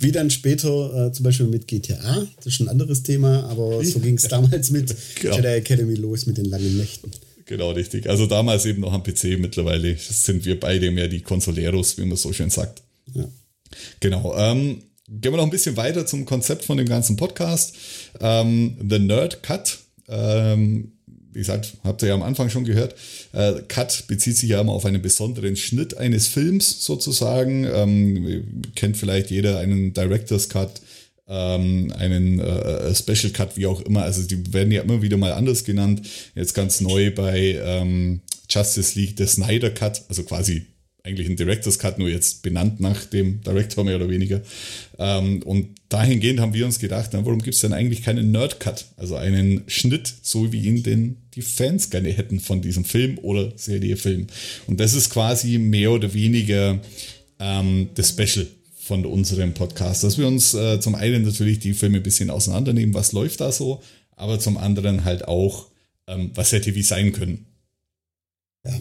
wie 0.00 0.12
dann 0.12 0.30
später 0.30 1.06
äh, 1.06 1.12
zum 1.12 1.24
Beispiel 1.24 1.46
mit 1.46 1.66
GTA, 1.68 2.26
das 2.36 2.46
ist 2.46 2.60
ein 2.60 2.68
anderes 2.68 3.02
Thema, 3.02 3.44
aber 3.44 3.82
so 3.84 4.00
ging 4.00 4.16
es 4.16 4.24
damals 4.24 4.70
mit 4.70 4.94
genau. 5.20 5.36
Jedi 5.36 5.48
Academy 5.48 5.94
los 5.94 6.26
mit 6.26 6.36
den 6.36 6.46
langen 6.46 6.76
Nächten. 6.76 7.12
Genau, 7.46 7.70
richtig. 7.70 8.10
Also 8.10 8.26
damals 8.26 8.66
eben 8.66 8.80
noch 8.80 8.92
am 8.92 9.04
PC, 9.04 9.38
mittlerweile 9.38 9.96
sind 9.96 10.44
wir 10.44 10.58
beide 10.58 10.90
mehr 10.90 11.06
die 11.06 11.20
Consoleros, 11.20 11.96
wie 11.96 12.04
man 12.04 12.16
so 12.16 12.32
schön 12.32 12.50
sagt. 12.50 12.82
Genau. 14.00 14.34
Ähm, 14.36 14.82
gehen 15.08 15.32
wir 15.32 15.36
noch 15.36 15.44
ein 15.44 15.50
bisschen 15.50 15.76
weiter 15.76 16.06
zum 16.06 16.24
Konzept 16.24 16.64
von 16.64 16.76
dem 16.76 16.88
ganzen 16.88 17.16
Podcast. 17.16 17.74
Ähm, 18.20 18.76
The 18.88 18.98
Nerd 18.98 19.42
Cut. 19.42 19.78
Ähm, 20.08 20.92
wie 21.36 21.40
gesagt, 21.40 21.74
habt 21.84 22.02
ihr 22.02 22.08
ja 22.08 22.14
am 22.14 22.22
Anfang 22.22 22.48
schon 22.48 22.64
gehört. 22.64 22.94
Äh, 23.32 23.60
Cut 23.68 24.04
bezieht 24.08 24.38
sich 24.38 24.48
ja 24.48 24.60
immer 24.60 24.72
auf 24.72 24.86
einen 24.86 25.02
besonderen 25.02 25.56
Schnitt 25.56 25.96
eines 25.96 26.28
Films 26.28 26.82
sozusagen. 26.82 27.64
Ähm, 27.64 28.62
kennt 28.74 28.96
vielleicht 28.96 29.30
jeder 29.30 29.58
einen 29.58 29.92
Director's 29.92 30.48
Cut, 30.48 30.80
ähm, 31.28 31.92
einen 31.98 32.40
äh, 32.40 32.94
Special 32.94 33.32
Cut, 33.32 33.56
wie 33.56 33.66
auch 33.66 33.82
immer. 33.82 34.02
Also 34.02 34.22
die 34.22 34.52
werden 34.54 34.72
ja 34.72 34.80
immer 34.80 35.02
wieder 35.02 35.18
mal 35.18 35.32
anders 35.32 35.64
genannt. 35.64 36.08
Jetzt 36.34 36.54
ganz 36.54 36.80
neu 36.80 37.10
bei 37.14 37.60
ähm, 37.62 38.22
Justice 38.48 38.98
League 38.98 39.16
der 39.16 39.26
Snyder 39.26 39.70
Cut, 39.70 40.04
also 40.08 40.22
quasi 40.22 40.64
eigentlich 41.06 41.28
ein 41.28 41.36
Director's 41.36 41.78
Cut, 41.78 41.98
nur 41.98 42.08
jetzt 42.08 42.42
benannt 42.42 42.80
nach 42.80 43.04
dem 43.04 43.40
Director 43.42 43.84
mehr 43.84 43.96
oder 43.96 44.08
weniger. 44.08 44.42
Ähm, 44.98 45.42
und 45.44 45.68
dahingehend 45.88 46.40
haben 46.40 46.52
wir 46.52 46.66
uns 46.66 46.80
gedacht, 46.80 47.10
na, 47.12 47.24
warum 47.24 47.40
gibt 47.40 47.54
es 47.54 47.60
denn 47.60 47.72
eigentlich 47.72 48.02
keinen 48.02 48.32
Nerd-Cut? 48.32 48.86
Also 48.96 49.14
einen 49.14 49.62
Schnitt, 49.68 50.12
so 50.22 50.52
wie 50.52 50.62
ihn 50.62 50.82
denn 50.82 51.16
die 51.34 51.42
Fans 51.42 51.90
gerne 51.90 52.10
hätten 52.10 52.40
von 52.40 52.60
diesem 52.60 52.84
Film 52.84 53.18
oder 53.18 53.52
Serie-Film. 53.56 54.26
Und 54.66 54.80
das 54.80 54.94
ist 54.94 55.10
quasi 55.10 55.58
mehr 55.58 55.92
oder 55.92 56.12
weniger 56.12 56.80
ähm, 57.38 57.90
das 57.94 58.10
Special 58.10 58.46
von 58.76 59.06
unserem 59.06 59.54
Podcast, 59.54 60.02
dass 60.02 60.18
wir 60.18 60.26
uns 60.26 60.54
äh, 60.54 60.80
zum 60.80 60.94
einen 60.94 61.24
natürlich 61.24 61.60
die 61.60 61.74
Filme 61.74 61.98
ein 61.98 62.02
bisschen 62.02 62.30
auseinandernehmen, 62.30 62.94
was 62.94 63.12
läuft 63.12 63.40
da 63.40 63.52
so, 63.52 63.82
aber 64.16 64.38
zum 64.38 64.56
anderen 64.56 65.04
halt 65.04 65.26
auch, 65.26 65.68
ähm, 66.06 66.30
was 66.34 66.52
hätte 66.52 66.74
wie 66.74 66.82
sein 66.82 67.12
können. 67.12 67.46
Ja, 68.64 68.72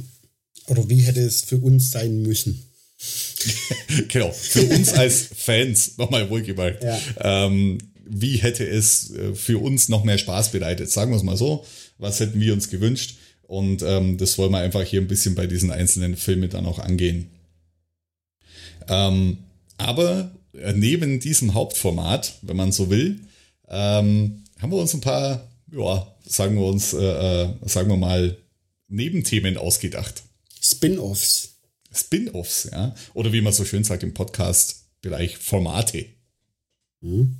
oder 0.67 0.89
wie 0.89 1.01
hätte 1.01 1.21
es 1.21 1.41
für 1.41 1.57
uns 1.57 1.91
sein 1.91 2.21
müssen? 2.21 2.63
genau, 4.07 4.31
für 4.31 4.63
uns 4.63 4.93
als 4.93 5.29
Fans, 5.35 5.97
nochmal 5.97 6.29
wohlgemerkt. 6.29 6.83
Ja. 6.83 6.99
Ähm, 7.19 7.77
wie 8.05 8.37
hätte 8.37 8.67
es 8.67 9.11
äh, 9.11 9.33
für 9.33 9.61
uns 9.61 9.89
noch 9.89 10.03
mehr 10.03 10.17
Spaß 10.17 10.51
bereitet? 10.51 10.89
Sagen 10.91 11.11
wir 11.11 11.17
es 11.17 11.23
mal 11.23 11.37
so. 11.37 11.65
Was 11.97 12.19
hätten 12.19 12.39
wir 12.39 12.53
uns 12.53 12.69
gewünscht? 12.69 13.17
Und 13.43 13.83
ähm, 13.83 14.17
das 14.17 14.37
wollen 14.37 14.51
wir 14.51 14.59
einfach 14.59 14.83
hier 14.83 15.01
ein 15.01 15.07
bisschen 15.07 15.35
bei 15.35 15.47
diesen 15.47 15.71
einzelnen 15.71 16.15
Filmen 16.15 16.49
dann 16.49 16.65
auch 16.65 16.79
angehen. 16.79 17.29
Ähm, 18.87 19.37
aber 19.77 20.31
äh, 20.53 20.73
neben 20.73 21.19
diesem 21.19 21.53
Hauptformat, 21.53 22.39
wenn 22.41 22.57
man 22.57 22.71
so 22.71 22.89
will, 22.89 23.19
ähm, 23.67 24.43
haben 24.59 24.71
wir 24.71 24.77
uns 24.77 24.93
ein 24.93 25.01
paar, 25.01 25.47
ja, 25.71 26.07
sagen 26.25 26.55
wir 26.55 26.65
uns, 26.65 26.93
äh, 26.93 26.97
äh 26.97 27.49
sagen 27.65 27.89
wir 27.89 27.97
mal, 27.97 28.37
Nebenthemen 28.87 29.57
ausgedacht. 29.57 30.23
Spin-offs. 30.65 31.49
Spin-offs, 31.93 32.69
ja. 32.71 32.95
Oder 33.13 33.31
wie 33.31 33.41
man 33.41 33.53
so 33.53 33.65
schön 33.65 33.83
sagt 33.83 34.03
im 34.03 34.13
Podcast-Bereich, 34.13 35.37
Formate. 35.37 36.07
Mhm. 37.01 37.37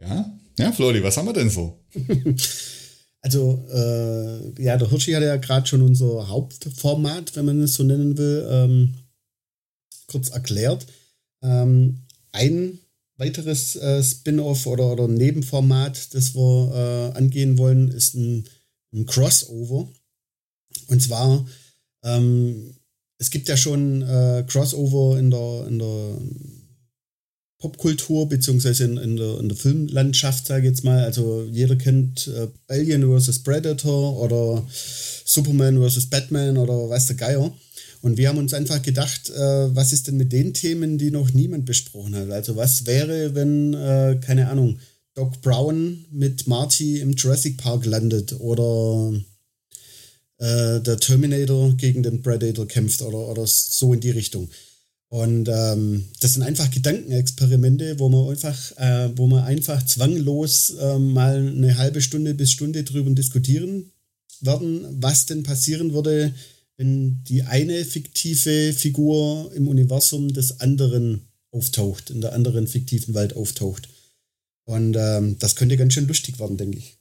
Ja. 0.00 0.38
Ja, 0.58 0.72
Flori, 0.72 1.02
was 1.02 1.16
haben 1.16 1.26
wir 1.26 1.32
denn 1.32 1.50
so? 1.50 1.78
also, 3.20 3.64
äh, 3.72 4.62
ja, 4.62 4.76
der 4.76 4.90
Hirschi 4.90 5.12
hat 5.12 5.22
ja 5.22 5.36
gerade 5.36 5.66
schon 5.66 5.82
unser 5.82 6.28
Hauptformat, 6.28 7.36
wenn 7.36 7.44
man 7.44 7.62
es 7.62 7.74
so 7.74 7.84
nennen 7.84 8.18
will, 8.18 8.46
ähm, 8.50 8.94
kurz 10.08 10.30
erklärt. 10.30 10.86
Ähm, 11.42 12.00
ein 12.32 12.80
weiteres 13.18 13.76
äh, 13.76 14.02
Spin-off 14.02 14.66
oder, 14.66 14.92
oder 14.92 15.06
Nebenformat, 15.06 16.12
das 16.14 16.34
wir 16.34 17.12
äh, 17.14 17.16
angehen 17.16 17.56
wollen, 17.56 17.88
ist 17.88 18.14
ein, 18.14 18.48
ein 18.92 19.06
Crossover. 19.06 19.88
Und 20.88 21.00
zwar, 21.00 21.46
ähm, 22.04 22.74
es 23.18 23.30
gibt 23.30 23.48
ja 23.48 23.56
schon 23.56 24.02
äh, 24.02 24.44
Crossover 24.46 25.18
in 25.18 25.30
der, 25.30 25.66
in 25.68 25.78
der 25.78 26.18
Popkultur, 27.58 28.28
beziehungsweise 28.28 28.84
in, 28.84 28.96
in, 28.96 29.16
der, 29.16 29.40
in 29.40 29.48
der 29.48 29.58
Filmlandschaft, 29.58 30.46
sage 30.46 30.62
ich 30.62 30.70
jetzt 30.70 30.84
mal. 30.84 31.04
Also 31.04 31.44
jeder 31.50 31.74
kennt 31.74 32.28
äh, 32.28 32.46
Alien 32.68 33.02
vs. 33.02 33.40
Predator 33.40 34.20
oder 34.20 34.64
Superman 35.24 35.82
vs. 35.82 36.06
Batman 36.06 36.56
oder 36.56 36.88
weiß 36.88 37.06
der 37.06 37.16
Geier. 37.16 37.52
Und 38.00 38.16
wir 38.16 38.28
haben 38.28 38.38
uns 38.38 38.54
einfach 38.54 38.80
gedacht, 38.80 39.30
äh, 39.30 39.74
was 39.74 39.92
ist 39.92 40.06
denn 40.06 40.16
mit 40.16 40.32
den 40.32 40.54
Themen, 40.54 40.98
die 40.98 41.10
noch 41.10 41.32
niemand 41.32 41.64
besprochen 41.64 42.14
hat? 42.14 42.30
Also 42.30 42.54
was 42.54 42.86
wäre, 42.86 43.34
wenn, 43.34 43.74
äh, 43.74 44.20
keine 44.20 44.48
Ahnung, 44.50 44.78
Doc 45.14 45.42
Brown 45.42 46.04
mit 46.12 46.46
Marty 46.46 47.00
im 47.00 47.14
Jurassic 47.14 47.56
Park 47.56 47.86
landet 47.86 48.38
oder 48.38 49.12
äh, 50.38 50.80
der 50.80 50.98
Terminator 50.98 51.74
gegen 51.74 52.02
den 52.02 52.22
Predator 52.22 52.66
kämpft 52.66 53.02
oder, 53.02 53.28
oder 53.28 53.46
so 53.46 53.92
in 53.92 54.00
die 54.00 54.10
Richtung. 54.10 54.48
Und 55.10 55.48
ähm, 55.48 56.04
das 56.20 56.34
sind 56.34 56.42
einfach 56.42 56.70
Gedankenexperimente, 56.70 57.98
wo 57.98 58.08
man 58.10 58.28
einfach, 58.30 58.76
äh, 58.76 59.10
wo 59.16 59.26
man 59.26 59.44
einfach 59.44 59.84
zwanglos 59.84 60.74
äh, 60.78 60.98
mal 60.98 61.48
eine 61.48 61.78
halbe 61.78 62.02
Stunde 62.02 62.34
bis 62.34 62.50
Stunde 62.50 62.84
drüber 62.84 63.10
diskutieren 63.10 63.90
werden, 64.40 64.86
was 65.02 65.26
denn 65.26 65.42
passieren 65.42 65.94
würde, 65.94 66.34
wenn 66.76 67.24
die 67.24 67.42
eine 67.42 67.84
fiktive 67.84 68.72
Figur 68.74 69.50
im 69.54 69.66
Universum 69.66 70.32
des 70.32 70.60
anderen 70.60 71.22
auftaucht, 71.50 72.10
in 72.10 72.20
der 72.20 72.34
anderen 72.34 72.68
fiktiven 72.68 73.14
Welt 73.14 73.34
auftaucht. 73.34 73.88
Und 74.64 74.94
ähm, 74.96 75.36
das 75.38 75.56
könnte 75.56 75.78
ganz 75.78 75.94
schön 75.94 76.06
lustig 76.06 76.38
werden, 76.38 76.58
denke 76.58 76.78
ich. 76.78 76.97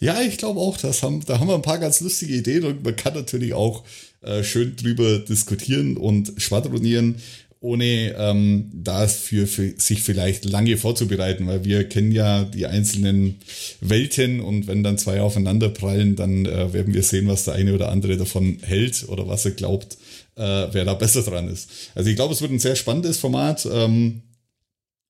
Ja, 0.00 0.22
ich 0.22 0.38
glaube 0.38 0.60
auch, 0.60 0.78
das 0.78 1.02
haben, 1.02 1.22
da 1.26 1.38
haben 1.38 1.48
wir 1.48 1.54
ein 1.54 1.62
paar 1.62 1.78
ganz 1.78 2.00
lustige 2.00 2.34
Ideen 2.34 2.64
und 2.64 2.82
man 2.82 2.96
kann 2.96 3.12
natürlich 3.12 3.52
auch 3.52 3.84
äh, 4.22 4.42
schön 4.42 4.74
drüber 4.74 5.18
diskutieren 5.18 5.98
und 5.98 6.32
schwadronieren, 6.38 7.16
ohne 7.60 8.14
ähm, 8.16 8.70
dafür 8.72 9.46
für 9.46 9.74
sich 9.76 10.02
vielleicht 10.02 10.46
lange 10.46 10.78
vorzubereiten, 10.78 11.46
weil 11.46 11.64
wir 11.64 11.86
kennen 11.86 12.12
ja 12.12 12.44
die 12.44 12.64
einzelnen 12.64 13.36
Welten 13.82 14.40
und 14.40 14.66
wenn 14.66 14.82
dann 14.82 14.96
zwei 14.96 15.20
aufeinander 15.20 15.68
prallen, 15.68 16.16
dann 16.16 16.46
äh, 16.46 16.72
werden 16.72 16.94
wir 16.94 17.02
sehen, 17.02 17.28
was 17.28 17.44
der 17.44 17.54
eine 17.54 17.74
oder 17.74 17.90
andere 17.90 18.16
davon 18.16 18.56
hält 18.62 19.06
oder 19.06 19.28
was 19.28 19.44
er 19.44 19.50
glaubt, 19.50 19.98
äh, 20.36 20.68
wer 20.72 20.86
da 20.86 20.94
besser 20.94 21.22
dran 21.22 21.48
ist. 21.48 21.68
Also 21.94 22.08
ich 22.08 22.16
glaube, 22.16 22.32
es 22.32 22.40
wird 22.40 22.52
ein 22.52 22.58
sehr 22.58 22.76
spannendes 22.76 23.18
Format. 23.18 23.68
Ähm, 23.70 24.22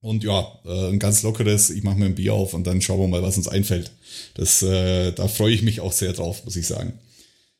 und 0.00 0.24
ja, 0.24 0.46
äh, 0.64 0.88
ein 0.88 0.98
ganz 0.98 1.22
lockeres, 1.22 1.70
ich 1.70 1.82
mache 1.82 1.98
mir 1.98 2.06
ein 2.06 2.14
Bier 2.14 2.34
auf 2.34 2.54
und 2.54 2.66
dann 2.66 2.80
schauen 2.80 3.00
wir 3.00 3.08
mal, 3.08 3.22
was 3.22 3.36
uns 3.36 3.48
einfällt. 3.48 3.90
Das, 4.34 4.62
äh, 4.62 5.12
da 5.12 5.28
freue 5.28 5.52
ich 5.52 5.62
mich 5.62 5.80
auch 5.80 5.92
sehr 5.92 6.12
drauf, 6.12 6.44
muss 6.44 6.56
ich 6.56 6.66
sagen. 6.66 6.94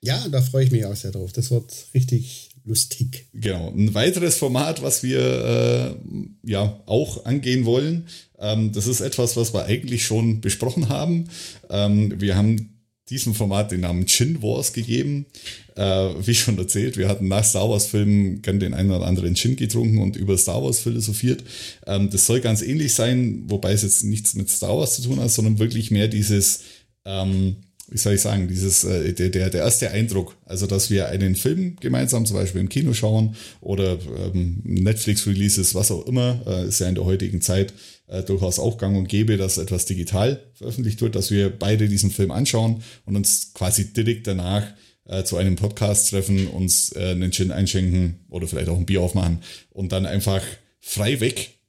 Ja, 0.01 0.27
da 0.29 0.41
freue 0.41 0.65
ich 0.65 0.71
mich 0.71 0.85
auch 0.87 0.97
sehr 0.97 1.13
drauf. 1.13 1.33
Das 1.33 1.51
wird 1.51 1.73
richtig 1.93 2.51
lustig. 2.65 3.27
Genau. 3.35 3.71
Ein 3.71 3.95
weiteres 3.95 4.37
Format, 4.37 4.83
was 4.83 5.03
wir 5.03 5.21
äh, 5.21 6.51
ja 6.51 6.81
auch 6.87 7.27
angehen 7.27 7.67
wollen, 7.67 8.07
ähm, 8.39 8.73
das 8.73 8.87
ist 8.87 9.01
etwas, 9.01 9.37
was 9.37 9.53
wir 9.53 9.67
eigentlich 9.67 10.05
schon 10.05 10.41
besprochen 10.41 10.89
haben. 10.89 11.29
Ähm, 11.69 12.21
wir 12.21 12.37
haben 12.37 12.80
diesem 13.11 13.35
Format 13.35 13.73
den 13.73 13.81
Namen 13.81 14.07
Chin 14.07 14.43
Wars 14.43 14.73
gegeben. 14.73 15.27
Äh, 15.77 15.83
wie 16.25 16.35
schon 16.35 16.59
erzählt, 16.59 16.97
wir 16.97 17.09
hatten 17.09 17.29
nach 17.29 17.45
Star 17.45 17.69
Wars 17.69 17.87
Filmen 17.87 18.41
gern 18.43 18.61
den 18.61 18.75
einen 18.75 18.91
oder 18.91 19.07
anderen 19.07 19.35
Chin 19.35 19.57
getrunken 19.57 19.99
und 19.99 20.17
über 20.17 20.39
Star 20.39 20.63
Wars 20.63 20.81
philosophiert. 20.81 21.45
Ähm, 21.87 22.09
das 22.11 22.27
soll 22.27 22.41
ganz 22.41 22.63
ähnlich 22.63 22.95
sein, 22.95 23.43
wobei 23.47 23.73
es 23.73 23.83
jetzt 23.83 24.05
nichts 24.05 24.35
mit 24.35 24.49
Star 24.49 24.77
Wars 24.77 24.97
zu 24.97 25.03
tun 25.03 25.21
hat, 25.21 25.31
sondern 25.31 25.59
wirklich 25.59 25.91
mehr 25.91 26.09
dieses 26.09 26.63
ähm, 27.05 27.57
wie 27.91 27.99
soll 27.99 28.15
ich 28.15 28.21
sagen, 28.21 28.49
dieses, 28.49 28.85
äh, 28.85 29.13
der, 29.13 29.51
der, 29.51 29.61
erste 29.61 29.91
Eindruck, 29.91 30.37
also 30.47 30.67
dass 30.67 30.91
wir 30.91 31.09
einen 31.09 31.35
Film 31.35 31.77
gemeinsam 31.81 32.25
zum 32.25 32.37
Beispiel 32.37 32.61
im 32.61 32.69
Kino 32.69 32.93
schauen 32.95 33.35
oder 33.61 33.99
ähm, 34.33 34.61
Netflix-Releases, 34.65 35.75
was 35.75 35.91
auch 35.91 36.07
immer, 36.07 36.41
äh, 36.47 36.69
ist 36.69 36.81
ja 36.81 36.89
in 36.89 36.95
der 36.95 37.05
heutigen 37.05 37.41
Zeit 37.41 37.75
äh, 38.07 38.23
durchaus 38.23 38.59
auch 38.59 38.79
gang 38.79 38.97
und 38.97 39.09
gäbe, 39.09 39.37
dass 39.37 39.59
etwas 39.59 39.87
digital 39.87 40.41
veröffentlicht 40.55 41.03
wird, 41.03 41.17
dass 41.17 41.31
wir 41.31 41.51
beide 41.51 41.89
diesen 41.89 42.11
Film 42.11 42.31
anschauen 42.31 42.83
und 43.05 43.17
uns 43.17 43.53
quasi 43.55 43.93
direkt 43.93 44.27
danach 44.27 44.65
äh, 45.07 45.25
zu 45.25 45.37
einem 45.37 45.57
Podcast 45.57 46.11
treffen, 46.11 46.47
uns 46.47 46.93
äh, 46.95 47.11
einen 47.11 47.33
Gin 47.33 47.51
einschenken 47.51 48.21
oder 48.29 48.47
vielleicht 48.47 48.69
auch 48.69 48.79
ein 48.79 48.87
Bier 48.87 49.03
aufmachen 49.03 49.41
und 49.71 49.93
dann 49.93 50.07
einfach 50.07 50.43
frei 50.81 51.21
weg 51.21 51.60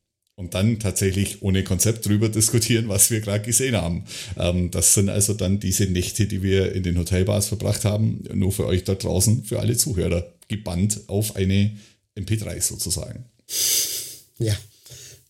und 0.41 0.56
dann 0.56 0.80
tatsächlich 0.80 1.43
ohne 1.43 1.63
Konzept 1.63 2.08
drüber 2.08 2.27
diskutieren, 2.27 2.89
was 2.89 3.12
wir 3.12 3.21
gerade 3.21 3.45
gesehen 3.45 3.75
haben. 3.75 4.06
Ähm, 4.38 4.71
das 4.71 4.95
sind 4.95 5.08
also 5.08 5.36
dann 5.36 5.60
diese 5.60 5.86
Nächte, 5.86 6.25
die 6.25 6.41
wir 6.41 6.73
in 6.73 6.82
den 6.82 6.97
Hotelbars 6.97 7.47
verbracht 7.47 7.86
haben, 7.86 8.23
nur 8.34 8.51
für 8.51 8.65
euch 8.65 8.84
da 8.84 8.95
draußen, 8.95 9.45
für 9.45 9.60
alle 9.60 9.77
Zuhörer, 9.77 10.34
gebannt 10.47 11.01
auf 11.06 11.36
eine 11.36 11.77
MP3 12.17 12.60
sozusagen. 12.60 13.25
Ja, 14.39 14.58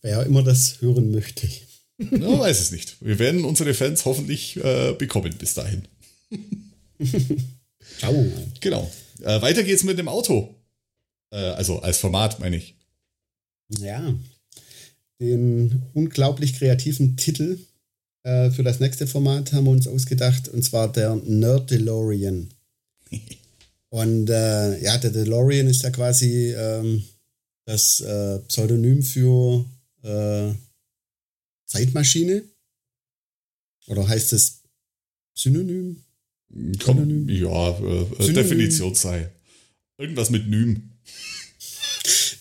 wer 0.00 0.24
immer 0.24 0.42
das 0.42 0.80
hören 0.80 1.10
möchte. 1.10 1.46
Man 1.98 2.40
weiß 2.40 2.60
es 2.60 2.72
nicht. 2.72 2.96
Wir 3.02 3.18
werden 3.18 3.44
unsere 3.44 3.74
Fans 3.74 4.06
hoffentlich 4.06 4.56
äh, 4.64 4.94
bekommen 4.94 5.34
bis 5.38 5.52
dahin. 5.52 5.82
Mal. 8.00 8.32
Genau. 8.60 8.90
Äh, 9.20 9.42
weiter 9.42 9.62
geht's 9.62 9.84
mit 9.84 9.98
dem 9.98 10.08
Auto. 10.08 10.54
Äh, 11.30 11.36
also 11.36 11.80
als 11.80 11.98
Format, 11.98 12.40
meine 12.40 12.56
ich. 12.56 12.76
Ja, 13.78 14.14
den 15.22 15.82
unglaublich 15.94 16.54
kreativen 16.54 17.16
Titel 17.16 17.58
äh, 18.24 18.50
für 18.50 18.62
das 18.62 18.80
nächste 18.80 19.06
Format 19.06 19.52
haben 19.52 19.64
wir 19.64 19.70
uns 19.70 19.86
ausgedacht, 19.86 20.48
und 20.48 20.62
zwar 20.62 20.90
der 20.92 21.16
Nerd 21.16 21.70
DeLorean. 21.70 22.48
und 23.90 24.30
äh, 24.30 24.82
ja, 24.82 24.98
der 24.98 25.10
DeLorean 25.10 25.68
ist 25.68 25.82
ja 25.82 25.90
quasi 25.90 26.52
ähm, 26.52 27.04
das 27.64 28.00
äh, 28.00 28.40
Pseudonym 28.48 29.02
für 29.02 29.64
äh, 30.02 30.52
Zeitmaschine. 31.66 32.42
Oder 33.86 34.06
heißt 34.06 34.32
es 34.32 34.62
Synonym? 35.34 36.02
Komm, 36.82 37.28
ja, 37.28 37.78
äh, 37.78 38.32
Definition 38.32 38.94
sei. 38.94 39.30
Irgendwas 39.98 40.30
mit 40.30 40.48
Nym 40.48 40.91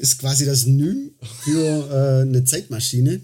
ist 0.02 0.18
quasi 0.18 0.46
das 0.46 0.66
Nü 0.66 1.12
für 1.44 1.90
äh, 1.92 2.22
eine 2.24 2.44
Zeitmaschine. 2.44 3.22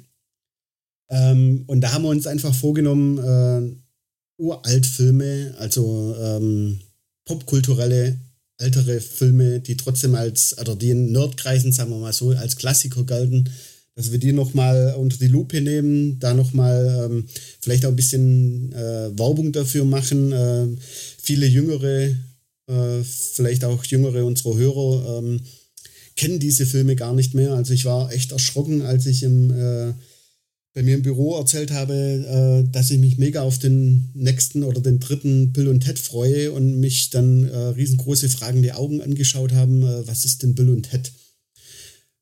Ähm, 1.09 1.63
und 1.67 1.81
da 1.81 1.91
haben 1.91 2.03
wir 2.03 2.09
uns 2.09 2.27
einfach 2.27 2.53
vorgenommen, 2.53 3.17
äh, 3.17 4.41
Uraltfilme, 4.41 5.55
also 5.57 6.15
ähm, 6.21 6.79
popkulturelle 7.25 8.17
ältere 8.59 9.01
Filme, 9.01 9.59
die 9.59 9.75
trotzdem 9.77 10.13
als, 10.15 10.57
oder 10.59 10.75
die 10.75 10.91
in 10.91 11.11
Nerdkreisen, 11.11 11.71
sagen 11.71 11.91
wir 11.91 11.97
mal 11.97 12.13
so, 12.13 12.29
als 12.31 12.55
Klassiker 12.57 13.03
galten, 13.03 13.49
dass 13.95 14.11
wir 14.11 14.19
die 14.19 14.31
nochmal 14.31 14.93
unter 14.97 15.17
die 15.17 15.27
Lupe 15.27 15.59
nehmen, 15.59 16.19
da 16.19 16.35
nochmal 16.35 17.09
ähm, 17.09 17.25
vielleicht 17.59 17.85
auch 17.85 17.89
ein 17.89 17.95
bisschen 17.95 18.71
äh, 18.73 19.17
Werbung 19.17 19.51
dafür 19.51 19.85
machen. 19.85 20.31
Äh, 20.31 20.67
viele 21.19 21.47
jüngere, 21.47 22.15
äh, 22.67 23.03
vielleicht 23.03 23.63
auch 23.63 23.83
jüngere 23.85 24.23
unserer 24.23 24.55
Hörer 24.55 25.17
ähm, 25.17 25.41
kennen 26.17 26.39
diese 26.39 26.65
Filme 26.65 26.95
gar 26.95 27.13
nicht 27.13 27.33
mehr. 27.33 27.53
Also 27.53 27.73
ich 27.73 27.85
war 27.85 28.11
echt 28.11 28.31
erschrocken, 28.31 28.81
als 28.81 29.05
ich 29.05 29.23
im, 29.23 29.51
äh, 29.51 29.93
bei 30.73 30.83
mir 30.83 30.95
im 30.95 31.03
Büro 31.03 31.37
erzählt 31.37 31.71
habe, 31.71 31.93
äh, 31.93 32.71
dass 32.71 32.91
ich 32.91 32.99
mich 32.99 33.17
mega 33.17 33.41
auf 33.41 33.59
den 33.59 34.09
nächsten 34.13 34.63
oder 34.63 34.81
den 34.81 34.99
dritten 34.99 35.53
Bill 35.53 35.69
und 35.69 35.81
Ted 35.81 35.99
freue 35.99 36.51
und 36.51 36.79
mich 36.79 37.11
dann 37.11 37.47
äh, 37.47 37.57
riesengroße 37.57 38.29
fragende 38.29 38.75
Augen 38.75 39.01
angeschaut 39.01 39.53
haben, 39.53 39.83
äh, 39.83 40.07
was 40.07 40.25
ist 40.25 40.43
denn 40.43 40.55
Bill 40.55 40.69
und 40.69 40.89
Ted? 40.89 41.11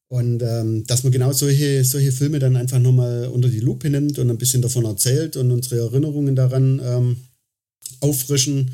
Und 0.08 0.44
ähm, 0.44 0.86
dass 0.86 1.04
man 1.04 1.12
genau 1.12 1.32
solche, 1.32 1.84
solche 1.84 2.12
Filme 2.12 2.40
dann 2.40 2.56
einfach 2.56 2.80
nochmal 2.80 3.28
unter 3.28 3.50
die 3.50 3.60
Lupe 3.60 3.90
nimmt 3.90 4.20
und 4.20 4.30
ein 4.30 4.38
bisschen 4.38 4.62
davon 4.62 4.86
erzählt 4.86 5.36
und 5.36 5.52
unsere 5.52 5.80
Erinnerungen 5.80 6.36
daran 6.36 6.80
ähm, 6.84 7.18
auffrischen 8.02 8.72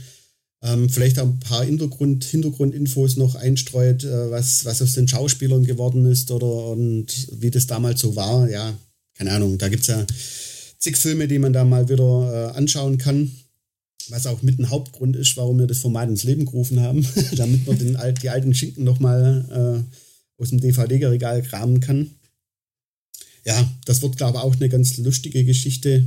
ähm, 0.63 0.89
vielleicht 0.89 1.19
auch 1.19 1.27
ein 1.27 1.39
paar 1.39 1.63
Hintergrund, 1.65 2.23
Hintergrundinfos 2.23 3.17
noch 3.17 3.35
einstreut, 3.35 4.03
äh, 4.03 4.31
was, 4.31 4.65
was 4.65 4.81
aus 4.81 4.93
den 4.93 5.07
Schauspielern 5.07 5.65
geworden 5.65 6.05
ist 6.05 6.29
oder 6.31 6.67
und 6.67 7.27
wie 7.41 7.51
das 7.51 7.67
damals 7.67 8.01
so 8.01 8.15
war. 8.15 8.49
Ja, 8.49 8.77
keine 9.15 9.31
Ahnung, 9.31 9.57
da 9.57 9.69
gibt 9.69 9.81
es 9.81 9.87
ja 9.87 10.05
zig 10.77 10.97
Filme, 10.97 11.27
die 11.27 11.39
man 11.39 11.53
da 11.53 11.63
mal 11.63 11.89
wieder 11.89 12.51
äh, 12.53 12.57
anschauen 12.57 12.97
kann. 12.97 13.31
Was 14.09 14.27
auch 14.27 14.41
mit 14.41 14.59
ein 14.59 14.69
Hauptgrund 14.69 15.15
ist, 15.15 15.37
warum 15.37 15.59
wir 15.59 15.67
das 15.67 15.77
Format 15.77 16.09
ins 16.09 16.23
Leben 16.23 16.45
gerufen 16.45 16.79
haben, 16.79 17.07
damit 17.35 17.65
man 17.65 17.77
den, 17.77 17.97
die 18.21 18.29
alten 18.29 18.53
Schinken 18.53 18.83
nochmal 18.83 19.85
äh, 19.87 20.41
aus 20.41 20.49
dem 20.49 20.59
DVD-Regal 20.59 21.43
kramen 21.43 21.79
kann. 21.79 22.11
Ja, 23.45 23.71
das 23.85 24.01
wird, 24.01 24.17
glaube 24.17 24.37
ich, 24.37 24.43
auch 24.43 24.55
eine 24.55 24.69
ganz 24.69 24.97
lustige 24.97 25.43
Geschichte. 25.43 26.05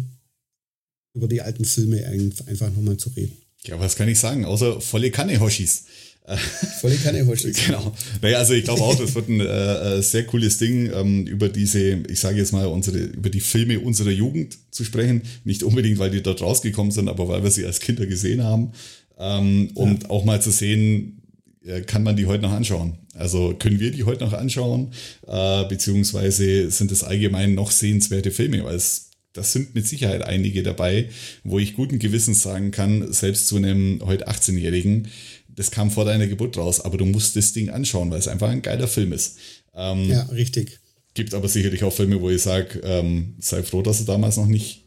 über 1.15 1.29
die 1.29 1.43
alten 1.43 1.65
Filme 1.65 2.05
einfach 2.07 2.71
nochmal 2.71 2.97
zu 2.97 3.11
reden. 3.11 3.37
Ja, 3.67 3.81
was 3.81 3.97
kann 3.97 4.09
ich 4.09 4.19
sagen? 4.19 4.45
Außer 4.45 4.81
volle 4.81 5.11
Kanne 5.11 5.41
Hoshis. 5.41 5.85
Volle 6.81 6.97
Kanne 6.97 7.27
Hoshis. 7.27 7.67
genau. 7.67 7.95
Naja, 8.23 8.39
also 8.39 8.55
ich 8.55 8.65
glaube 8.65 8.81
auch, 8.81 8.97
das 8.97 9.15
wird 9.15 9.29
ein 9.29 9.41
äh, 9.41 9.99
äh, 9.99 10.03
sehr 10.03 10.25
cooles 10.25 10.57
Ding, 10.57 10.91
ähm, 10.91 11.27
über 11.27 11.51
diese, 11.51 12.01
ich 12.09 12.19
sage 12.19 12.39
jetzt 12.39 12.53
mal, 12.53 12.65
unsere, 12.67 12.97
über 12.97 13.29
die 13.29 13.41
Filme 13.41 13.79
unserer 13.79 14.11
Jugend 14.11 14.57
zu 14.71 14.85
sprechen. 14.85 15.21
Nicht 15.45 15.63
unbedingt, 15.63 15.99
weil 15.99 16.11
die 16.11 16.23
dort 16.23 16.41
rausgekommen 16.41 16.93
sind, 16.93 17.11
aber 17.11 17.29
weil 17.29 17.43
wir 17.43 17.51
sie 17.51 17.67
als 17.67 17.79
Kinder 17.79 18.07
gesehen 18.07 18.43
haben. 18.43 18.73
Ähm, 19.19 19.69
ja. 19.75 19.83
Und 19.83 20.09
auch 20.09 20.25
mal 20.25 20.41
zu 20.41 20.51
sehen, 20.51 21.21
äh, 21.63 21.83
kann 21.83 22.03
man 22.03 22.17
die 22.17 22.25
heute 22.25 22.43
noch 22.43 22.53
anschauen. 22.53 22.95
Also 23.15 23.55
können 23.59 23.79
wir 23.79 23.91
die 23.91 24.05
heute 24.05 24.25
noch 24.25 24.33
anschauen, 24.33 24.93
äh, 25.27 25.65
beziehungsweise 25.65 26.71
sind 26.71 26.91
es 26.91 27.05
allgemein 27.05 27.55
noch 27.55 27.71
sehenswerte 27.71 28.31
Filme, 28.31 28.65
weil 28.65 28.77
es 28.77 29.04
das 29.35 29.53
sind 29.53 29.75
mit 29.75 29.87
Sicherheit 29.87 30.23
einige 30.23 30.63
dabei, 30.63 31.11
wo 31.43 31.59
ich 31.59 31.75
guten 31.75 31.99
Gewissens 31.99 32.43
sagen 32.43 32.71
kann, 32.71 33.13
selbst 33.13 33.49
zu 33.49 33.57
einem 33.57 34.01
heute 34.05 34.29
18-Jährigen, 34.29 35.09
das 35.49 35.71
kam 35.71 35.91
vor 35.91 36.05
deiner 36.05 36.27
Geburt 36.27 36.57
raus, 36.57 36.81
aber 36.81 36.97
du 36.97 37.05
musst 37.05 37.37
das 37.37 37.53
Ding 37.53 37.69
anschauen, 37.69 38.11
weil 38.11 38.19
es 38.19 38.29
einfach 38.29 38.49
ein 38.49 38.63
geiler 38.63 38.89
Film 38.89 39.13
ist. 39.13 39.37
Ähm, 39.75 40.09
ja, 40.09 40.23
richtig. 40.25 40.81
Gibt 41.15 41.35
aber 41.35 41.49
sicherlich 41.49 41.85
auch 41.85 41.93
Filme, 41.93 42.21
wo 42.21 42.31
ich 42.31 42.43
sage, 42.43 42.81
ähm, 42.83 43.35
sei 43.39 43.63
froh, 43.63 43.83
dass 43.83 43.99
du 43.99 44.05
damals 44.05 44.37
noch 44.37 44.47
nicht 44.47 44.85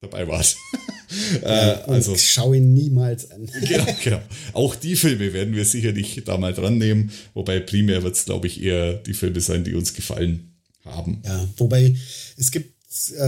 dabei 0.00 0.28
warst. 0.28 0.58
äh, 1.42 1.46
also 1.46 2.16
schau 2.16 2.54
ihn 2.54 2.74
niemals 2.74 3.30
an. 3.30 3.46
genau, 3.64 3.86
genau. 4.02 4.20
Auch 4.52 4.74
die 4.74 4.96
Filme 4.96 5.32
werden 5.32 5.54
wir 5.54 5.64
sicherlich 5.64 6.22
da 6.24 6.38
mal 6.38 6.52
dran 6.52 6.78
nehmen, 6.78 7.10
wobei 7.34 7.60
primär 7.60 8.02
wird 8.02 8.16
es, 8.16 8.24
glaube 8.24 8.46
ich, 8.46 8.62
eher 8.62 8.94
die 8.94 9.14
Filme 9.14 9.40
sein, 9.40 9.64
die 9.64 9.74
uns 9.74 9.94
gefallen 9.94 10.52
haben. 10.84 11.22
Ja, 11.24 11.48
wobei 11.56 11.96
es 12.36 12.50
gibt 12.50 12.70
äh, 12.70 12.75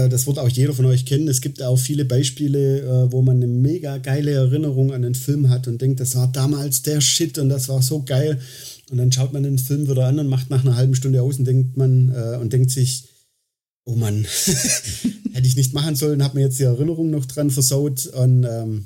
das 0.09 0.27
wird 0.27 0.39
auch 0.39 0.49
jeder 0.49 0.73
von 0.73 0.85
euch 0.85 1.05
kennen. 1.05 1.27
Es 1.27 1.41
gibt 1.41 1.61
auch 1.61 1.77
viele 1.77 2.05
Beispiele, 2.05 2.81
äh, 2.81 3.11
wo 3.11 3.21
man 3.21 3.37
eine 3.37 3.47
mega 3.47 3.97
geile 3.97 4.31
Erinnerung 4.31 4.93
an 4.93 5.01
den 5.01 5.15
Film 5.15 5.49
hat 5.49 5.67
und 5.67 5.81
denkt, 5.81 5.99
das 5.99 6.15
war 6.15 6.31
damals 6.31 6.81
der 6.81 7.01
Shit 7.01 7.37
und 7.37 7.49
das 7.49 7.69
war 7.69 7.81
so 7.81 8.03
geil. 8.03 8.39
Und 8.89 8.97
dann 8.97 9.11
schaut 9.11 9.33
man 9.33 9.43
den 9.43 9.59
Film 9.59 9.87
wieder 9.89 10.07
an 10.07 10.19
und 10.19 10.27
macht 10.27 10.49
nach 10.49 10.63
einer 10.63 10.75
halben 10.75 10.95
Stunde 10.95 11.21
aus 11.21 11.37
und 11.39 11.45
denkt 11.45 11.77
man 11.77 12.09
äh, 12.09 12.37
und 12.37 12.53
denkt 12.53 12.71
sich, 12.71 13.05
oh 13.85 13.95
Mann, 13.95 14.25
hätte 15.33 15.47
ich 15.47 15.55
nicht 15.55 15.73
machen 15.73 15.95
sollen, 15.95 16.23
hat 16.23 16.35
mir 16.35 16.41
jetzt 16.41 16.59
die 16.59 16.63
Erinnerung 16.63 17.09
noch 17.09 17.25
dran 17.25 17.51
versaut. 17.51 18.07
Und 18.07 18.45
ähm, 18.45 18.85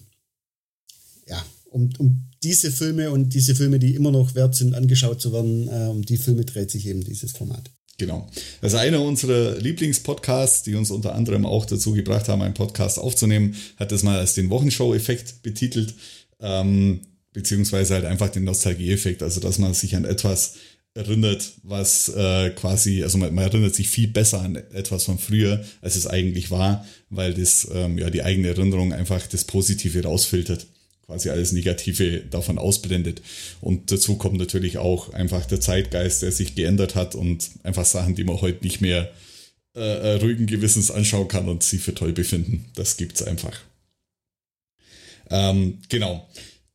ja, 1.28 1.44
um, 1.72 1.90
um 1.98 2.30
diese 2.44 2.72
Filme 2.72 3.12
und 3.12 3.34
diese 3.34 3.56
Filme, 3.56 3.80
die 3.80 3.96
immer 3.96 4.12
noch 4.12 4.36
wert 4.36 4.56
sind, 4.56 4.76
angeschaut 4.76 5.22
zu 5.22 5.32
werden, 5.32 5.68
äh, 5.68 5.88
um 5.90 6.02
die 6.02 6.18
Filme 6.18 6.46
dreht 6.46 6.72
sich 6.72 6.86
eben 6.88 7.04
dieses 7.04 7.32
Format. 7.32 7.72
Genau. 7.98 8.28
Ist 8.62 8.76
einer 8.76 9.02
unserer 9.02 9.58
Lieblingspodcasts, 9.60 10.64
die 10.64 10.76
uns 10.76 10.90
unter 10.90 11.14
anderem 11.14 11.46
auch 11.46 11.66
dazu 11.66 11.94
gebracht 11.94 12.28
haben, 12.28 12.42
einen 12.42 12.56
Podcast 12.56 12.98
aufzunehmen, 12.98 13.56
hat 13.78 13.92
das 13.92 14.04
mal 14.04 14.18
als 14.18 14.34
den 14.34 14.50
Wochenshow-Effekt 14.50 15.44
betitelt, 15.44 15.94
ähm, 16.42 17.02
beziehungsweise 17.34 17.94
halt 17.94 18.06
einfach 18.06 18.30
den 18.30 18.46
Nostalgie-Effekt, 18.46 19.22
also 19.22 19.40
dass 19.40 19.60
man 19.60 19.74
sich 19.74 19.96
an 19.96 20.06
etwas 20.06 20.56
erinnert, 20.96 21.54
was 21.64 22.10
äh, 22.10 22.52
quasi, 22.52 23.04
also 23.04 23.18
man, 23.18 23.34
man, 23.34 23.46
erinnert 23.46 23.74
sich 23.76 23.90
viel 23.90 24.08
besser 24.08 24.42
an 24.42 24.56
etwas 24.56 25.06
von 25.06 25.18
früher, 25.18 25.64
als 25.82 25.96
es 25.96 26.08
eigentlich 26.08 26.52
war, 26.52 26.86
weil 27.10 27.34
das 27.34 27.68
ähm, 27.74 27.98
ja 27.98 28.10
die 28.10 28.24
eigene 28.24 28.50
Erinnerung 28.50 28.94
einfach 28.94 29.26
das 29.28 29.46
Positive 29.46 30.04
rausfiltert 30.04 30.68
quasi 31.06 31.30
alles 31.30 31.52
Negative 31.52 32.20
davon 32.30 32.58
ausblendet. 32.58 33.22
Und 33.62 33.92
dazu 33.92 34.18
kommt 34.18 34.38
natürlich 34.38 34.78
auch 34.78 35.14
einfach 35.14 35.46
der 35.46 35.62
Zeitgeist, 35.62 36.22
der 36.22 36.32
sich 36.32 36.56
geändert 36.56 36.96
hat 36.96 37.16
und 37.16 37.50
einfach 37.64 37.86
Sachen, 37.86 38.16
die 38.16 38.24
man 38.24 38.42
heute 38.42 38.64
nicht 38.64 38.82
mehr 38.82 39.12
äh, 39.76 39.80
äh 39.80 40.14
ruhigen 40.16 40.48
Gewissens 40.48 40.92
anschauen 40.92 41.28
kann 41.28 41.50
und 41.50 41.64
sie 41.64 41.78
für 41.78 41.94
toll 41.94 42.14
befinden. 42.14 42.66
Das 42.76 42.98
gibt's 42.98 43.22
einfach. 43.24 43.60
Ähm, 45.30 45.80
genau. 45.90 46.28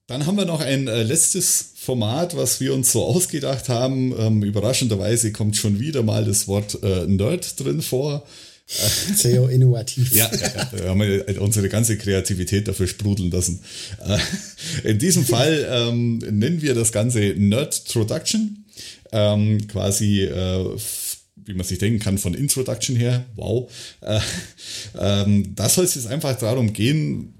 Dann 0.07 0.25
haben 0.27 0.37
wir 0.37 0.47
noch 0.47 0.61
ein 0.61 0.88
äh, 0.88 1.03
letztes 1.03 1.73
Format, 1.77 2.37
was 2.37 2.61
wir 2.61 2.75
uns 2.75 2.93
so 2.93 3.05
ausgedacht 3.05 3.69
haben. 3.69 4.14
Ähm, 4.19 4.43
überraschenderweise 4.43 5.33
kommt 5.33 5.57
schon 5.57 5.81
wieder 5.81 6.03
mal 6.03 6.25
das 6.25 6.49
Wort 6.49 6.83
äh, 6.83 7.07
Nerd 7.07 7.61
drin 7.61 7.83
vor. 7.83 8.27
Sehr 9.15 9.49
innovativ. 9.49 10.15
ja, 10.15 10.31
wir 10.73 10.91
haben 10.91 11.01
wir 11.01 11.41
unsere 11.41 11.69
ganze 11.71 11.97
Kreativität 11.97 12.69
dafür 12.69 12.87
sprudeln 12.87 13.31
lassen. 13.31 13.61
Äh, 14.05 14.91
in 14.91 14.99
diesem 14.99 15.25
Fall 15.25 15.67
ähm, 15.71 16.19
nennen 16.19 16.61
wir 16.61 16.75
das 16.75 16.93
Ganze 16.93 17.21
Nerd-Troduction. 17.37 18.65
Ähm, 19.11 19.67
quasi, 19.69 20.25
äh, 20.25 20.77
wie 21.47 21.55
man 21.55 21.65
sich 21.65 21.79
denken 21.79 21.99
kann, 21.99 22.19
von 22.19 22.35
Introduction 22.35 22.95
her. 22.95 23.25
Wow. 23.37 23.73
Äh, 24.03 24.21
ähm, 24.99 25.55
da 25.55 25.71
soll 25.71 25.87
es 25.87 25.95
jetzt 25.95 26.07
einfach 26.07 26.39
darum 26.39 26.75
gehen, 26.75 27.38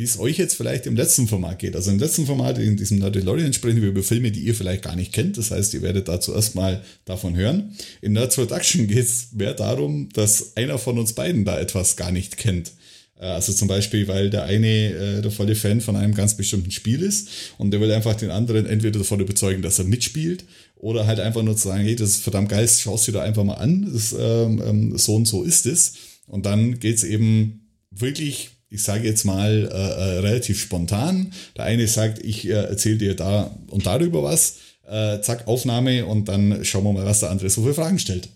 wie 0.00 0.04
es 0.04 0.18
euch 0.18 0.38
jetzt 0.38 0.54
vielleicht 0.54 0.86
im 0.86 0.96
letzten 0.96 1.28
Format 1.28 1.58
geht. 1.58 1.76
Also 1.76 1.90
im 1.90 1.98
letzten 1.98 2.24
Format, 2.24 2.56
in 2.56 2.78
diesem 2.78 3.00
Nerdelorian, 3.00 3.52
sprechen 3.52 3.82
wir 3.82 3.90
über 3.90 4.02
Filme, 4.02 4.30
die 4.30 4.40
ihr 4.40 4.54
vielleicht 4.54 4.82
gar 4.82 4.96
nicht 4.96 5.12
kennt. 5.12 5.36
Das 5.36 5.50
heißt, 5.50 5.74
ihr 5.74 5.82
werdet 5.82 6.08
dazu 6.08 6.32
erstmal 6.32 6.82
davon 7.04 7.36
hören. 7.36 7.76
In 8.00 8.14
Nerds 8.14 8.36
Production 8.36 8.86
geht 8.86 9.04
es 9.04 9.32
mehr 9.32 9.52
darum, 9.52 10.08
dass 10.14 10.56
einer 10.56 10.78
von 10.78 10.98
uns 10.98 11.12
beiden 11.12 11.44
da 11.44 11.60
etwas 11.60 11.96
gar 11.96 12.12
nicht 12.12 12.38
kennt. 12.38 12.72
Äh, 13.18 13.26
also 13.26 13.52
zum 13.52 13.68
Beispiel, 13.68 14.08
weil 14.08 14.30
der 14.30 14.44
eine 14.44 15.18
äh, 15.18 15.20
der 15.20 15.30
volle 15.30 15.54
Fan 15.54 15.82
von 15.82 15.96
einem 15.96 16.14
ganz 16.14 16.34
bestimmten 16.34 16.70
Spiel 16.70 17.02
ist 17.02 17.28
und 17.58 17.70
der 17.70 17.82
will 17.82 17.92
einfach 17.92 18.14
den 18.14 18.30
anderen 18.30 18.64
entweder 18.64 19.00
davon 19.00 19.20
überzeugen, 19.20 19.60
dass 19.60 19.78
er 19.78 19.84
mitspielt 19.84 20.46
oder 20.76 21.06
halt 21.06 21.20
einfach 21.20 21.42
nur 21.42 21.58
zu 21.58 21.68
sagen, 21.68 21.84
hey, 21.84 21.94
das 21.94 22.08
ist 22.12 22.22
verdammt 22.22 22.48
geil, 22.48 22.66
schaust 22.66 23.06
dir 23.06 23.12
da 23.12 23.22
einfach 23.22 23.44
mal 23.44 23.56
an, 23.56 23.90
das, 23.92 24.16
ähm, 24.18 24.62
ähm, 24.66 24.96
so 24.96 25.14
und 25.14 25.28
so 25.28 25.42
ist 25.42 25.66
es. 25.66 25.92
Und 26.26 26.46
dann 26.46 26.78
geht's 26.78 27.04
eben 27.04 27.68
wirklich 27.90 28.59
ich 28.70 28.82
sage 28.82 29.06
jetzt 29.06 29.24
mal, 29.24 29.68
äh, 29.70 29.74
äh, 29.74 30.18
relativ 30.20 30.60
spontan. 30.60 31.32
Der 31.56 31.64
eine 31.64 31.86
sagt, 31.88 32.24
ich 32.24 32.46
äh, 32.46 32.52
erzähle 32.52 32.98
dir 32.98 33.16
da 33.16 33.54
und 33.66 33.84
darüber 33.84 34.22
was, 34.22 34.56
äh, 34.88 35.20
zack, 35.20 35.48
Aufnahme 35.48 36.06
und 36.06 36.28
dann 36.28 36.64
schauen 36.64 36.84
wir 36.84 36.92
mal, 36.92 37.04
was 37.04 37.20
der 37.20 37.30
andere 37.30 37.50
so 37.50 37.64
für 37.64 37.74
Fragen 37.74 37.98
stellt. 37.98 38.28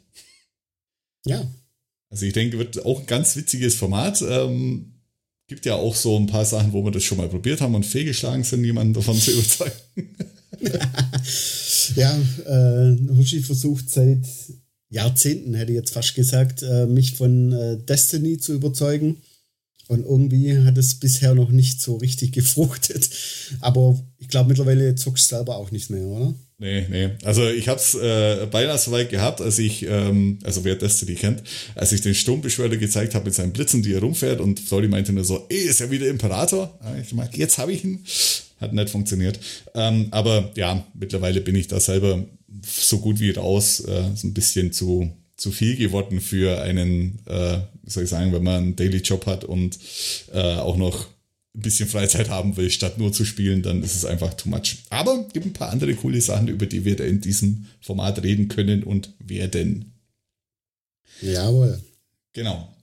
Ja. 1.25 1.47
Also 2.11 2.27
ich 2.27 2.33
denke, 2.33 2.59
wird 2.59 2.85
auch 2.85 3.01
ein 3.01 3.07
ganz 3.07 3.37
witziges 3.37 3.77
Format. 3.77 4.23
Ähm, 4.23 4.93
gibt 5.47 5.67
ja 5.67 5.75
auch 5.77 5.95
so 5.95 6.17
ein 6.19 6.27
paar 6.27 6.45
Sachen, 6.45 6.73
wo 6.73 6.85
wir 6.85 6.91
das 6.91 7.05
schon 7.05 7.19
mal 7.19 7.29
probiert 7.29 7.61
haben 7.61 7.75
und 7.75 7.87
fehlgeschlagen 7.87 8.45
sind, 8.45 8.65
jemanden 8.65 8.95
davon 8.95 9.19
zu 9.19 9.33
überzeugen. 9.33 9.73
ja, 11.97 12.17
äh, 12.47 12.97
Hushi 13.17 13.41
versucht 13.41 13.91
seit 13.91 14.27
Jahrzehnten, 14.91 15.55
hätte 15.55 15.73
ich 15.73 15.77
jetzt 15.77 15.93
fast 15.93 16.15
gesagt, 16.15 16.63
äh, 16.63 16.87
mich 16.87 17.17
von 17.17 17.53
äh, 17.53 17.79
Destiny 17.79 18.39
zu 18.39 18.55
überzeugen. 18.55 19.19
Und 19.89 20.05
irgendwie 20.05 20.59
hat 20.59 20.79
es 20.79 20.95
bisher 20.95 21.35
noch 21.35 21.51
nicht 21.51 21.81
so 21.81 21.97
richtig 21.97 22.33
gefruchtet. 22.33 23.11
Aber 23.61 23.99
ich 24.19 24.29
glaube, 24.29 24.49
mittlerweile 24.49 24.95
zockst 24.95 25.31
du 25.31 25.37
selber 25.37 25.57
auch 25.57 25.71
nicht 25.71 25.91
mehr, 25.91 26.05
oder? 26.05 26.35
Nee, 26.59 26.87
nee. 26.89 27.11
Also 27.25 27.49
ich 27.49 27.69
habe 27.69 27.81
es 27.81 27.95
äh, 27.95 28.47
beinahe 28.51 28.79
so 28.79 28.93
weit 28.93 29.11
gehabt, 29.11 29.41
als 29.41 29.59
ich, 29.59 29.85
ähm, 29.87 30.39
also 30.45 30.65
wer 30.65 30.77
Destiny 30.77 31.15
kennt, 31.15 31.43
als 31.75 31.93
ich 31.93 32.01
den 32.01 32.15
Sturmbeschwörer 32.15 32.77
gezeigt 32.77 33.15
habe 33.15 33.25
mit 33.25 33.35
seinen 33.35 33.53
Blitzen, 33.53 33.83
die 33.83 33.93
er 33.93 34.01
rumfährt 34.01 34.41
und 34.41 34.61
Flori 34.61 34.89
meinte 34.89 35.13
nur 35.13 35.25
so, 35.25 35.47
ey, 35.49 35.59
ist 35.59 35.81
ja 35.81 35.91
wieder 35.91 36.07
Imperator. 36.07 36.79
Ich 37.03 37.13
meinte, 37.13 37.39
jetzt 37.39 37.59
habe 37.59 37.73
ich 37.73 37.85
ihn. 37.85 38.05
Hat 38.61 38.73
nicht 38.73 38.89
funktioniert. 38.89 39.39
Ähm, 39.75 40.09
aber 40.13 40.53
ja, 40.55 40.87
mittlerweile 40.95 41.41
bin 41.41 41.57
ich 41.57 41.67
da 41.67 41.81
selber 41.81 42.25
so 42.65 42.99
gut 42.99 43.19
wie 43.19 43.33
raus, 43.33 43.81
äh, 43.81 44.05
so 44.15 44.29
ein 44.29 44.35
bisschen 44.35 44.73
zu 44.73 45.11
zu 45.45 45.53
viel 45.53 45.77
geworden 45.77 46.23
für 46.23 46.63
einen, 46.63 47.19
äh, 47.27 47.59
soll 47.85 48.05
ich 48.05 48.09
sagen, 48.09 48.33
wenn 48.33 48.43
man 48.43 48.55
einen 48.55 48.77
Daily 48.77 48.97
Job 48.97 49.27
hat 49.27 49.45
und 49.45 49.79
äh, 50.33 50.55
auch 50.55 50.79
noch 50.79 51.05
ein 51.55 51.61
bisschen 51.61 51.87
Freizeit 51.87 52.31
haben 52.31 52.57
will, 52.57 52.71
statt 52.71 52.97
nur 52.97 53.13
zu 53.13 53.27
spielen, 53.27 53.61
dann 53.61 53.83
ist 53.83 53.95
es 53.95 54.07
einfach 54.07 54.33
too 54.33 54.49
much. 54.49 54.79
Aber 54.89 55.23
es 55.27 55.35
gibt 55.35 55.45
ein 55.45 55.53
paar 55.53 55.69
andere 55.69 55.95
coole 55.97 56.19
Sachen, 56.23 56.49
über 56.49 56.65
die 56.65 56.87
wir 56.87 56.97
da 56.97 57.05
in 57.05 57.21
diesem 57.21 57.67
Format 57.83 58.23
reden 58.23 58.49
können 58.49 58.85
und 58.85 59.11
werden. 59.19 59.93
Jawohl. 61.21 61.79
Genau. 62.33 62.74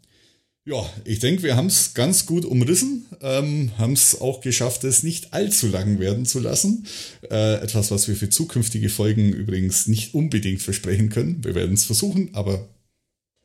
Ja, 0.63 0.88
ich 1.06 1.17
denke, 1.19 1.41
wir 1.41 1.56
haben 1.56 1.67
es 1.67 1.95
ganz 1.95 2.28
gut 2.28 2.45
umrissen, 2.45 3.08
ähm, 3.21 3.71
haben 3.80 3.93
es 3.93 4.21
auch 4.21 4.41
geschafft, 4.41 4.84
es 4.84 5.02
nicht 5.02 5.34
allzu 5.34 5.67
lang 5.67 5.97
werden 5.97 6.28
zu 6.28 6.39
lassen. 6.39 6.86
Äh, 7.32 7.56
etwas, 7.63 7.89
was 7.89 8.08
wir 8.08 8.15
für 8.15 8.30
zukünftige 8.30 8.89
Folgen 8.89 9.34
übrigens 9.34 9.88
nicht 9.88 10.13
unbedingt 10.13 10.62
versprechen 10.62 11.10
können. 11.10 11.43
Wir 11.43 11.56
werden 11.56 11.74
es 11.74 11.86
versuchen, 11.86 12.30
aber 12.34 12.69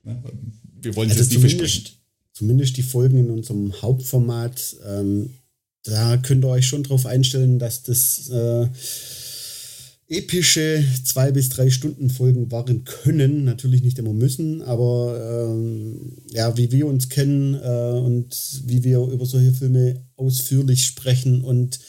ne, 0.05 0.23
wir 0.83 0.95
wollen 0.95 1.09
es 1.09 1.17
also 1.17 1.31
nicht 1.31 1.41
versprechen. 1.41 1.87
Zumindest 2.35 2.77
die 2.77 2.83
Folgen 2.83 3.19
in 3.19 3.31
unserem 3.31 3.81
Hauptformat, 3.81 4.77
ähm, 4.87 5.31
da 5.85 6.19
könnt 6.19 6.45
ihr 6.45 6.49
euch 6.49 6.67
schon 6.67 6.83
darauf 6.83 7.07
einstellen, 7.07 7.59
dass 7.59 7.83
das 7.83 8.29
äh, 8.29 8.69
epische 10.09 10.85
zwei 11.05 11.33
bis 11.33 11.49
drei 11.49 11.71
Stunden 11.71 12.11
Folgen 12.11 12.51
waren 12.53 12.85
können, 12.85 13.45
natürlich 13.45 13.83
nicht 13.83 13.99
immer 13.99 14.13
müssen, 14.13 14.63
aber 14.63 15.49
ähm, 15.51 16.19
ja, 16.31 16.57
wie 16.57 16.71
wir 16.71 16.87
uns 16.87 17.09
kennen 17.09 17.55
äh, 17.55 17.99
und 17.99 18.63
wie 18.67 18.85
wir 18.85 19.01
über 19.01 19.27
solche 19.27 19.53
Filme 19.53 20.05
ausführlich 20.17 20.85
sprechen 20.85 21.43
und 21.43 21.81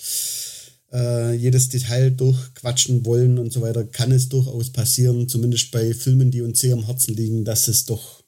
äh, 0.91 1.34
jedes 1.36 1.69
Detail 1.69 2.10
durchquatschen 2.10 3.06
wollen 3.06 3.38
und 3.38 3.53
so 3.53 3.62
weiter, 3.62 3.84
kann 3.84 4.12
es 4.12 4.30
durchaus 4.30 4.71
passieren, 4.71 5.30
zumindest 5.30 5.71
bei 5.71 5.93
Filmen, 5.93 6.32
die 6.32 6.41
uns 6.41 6.60
sehr 6.60 6.73
am 6.73 6.86
Herzen 6.86 7.15
liegen, 7.15 7.45
dass 7.45 7.67
es 7.67 7.86
doch 7.86 8.23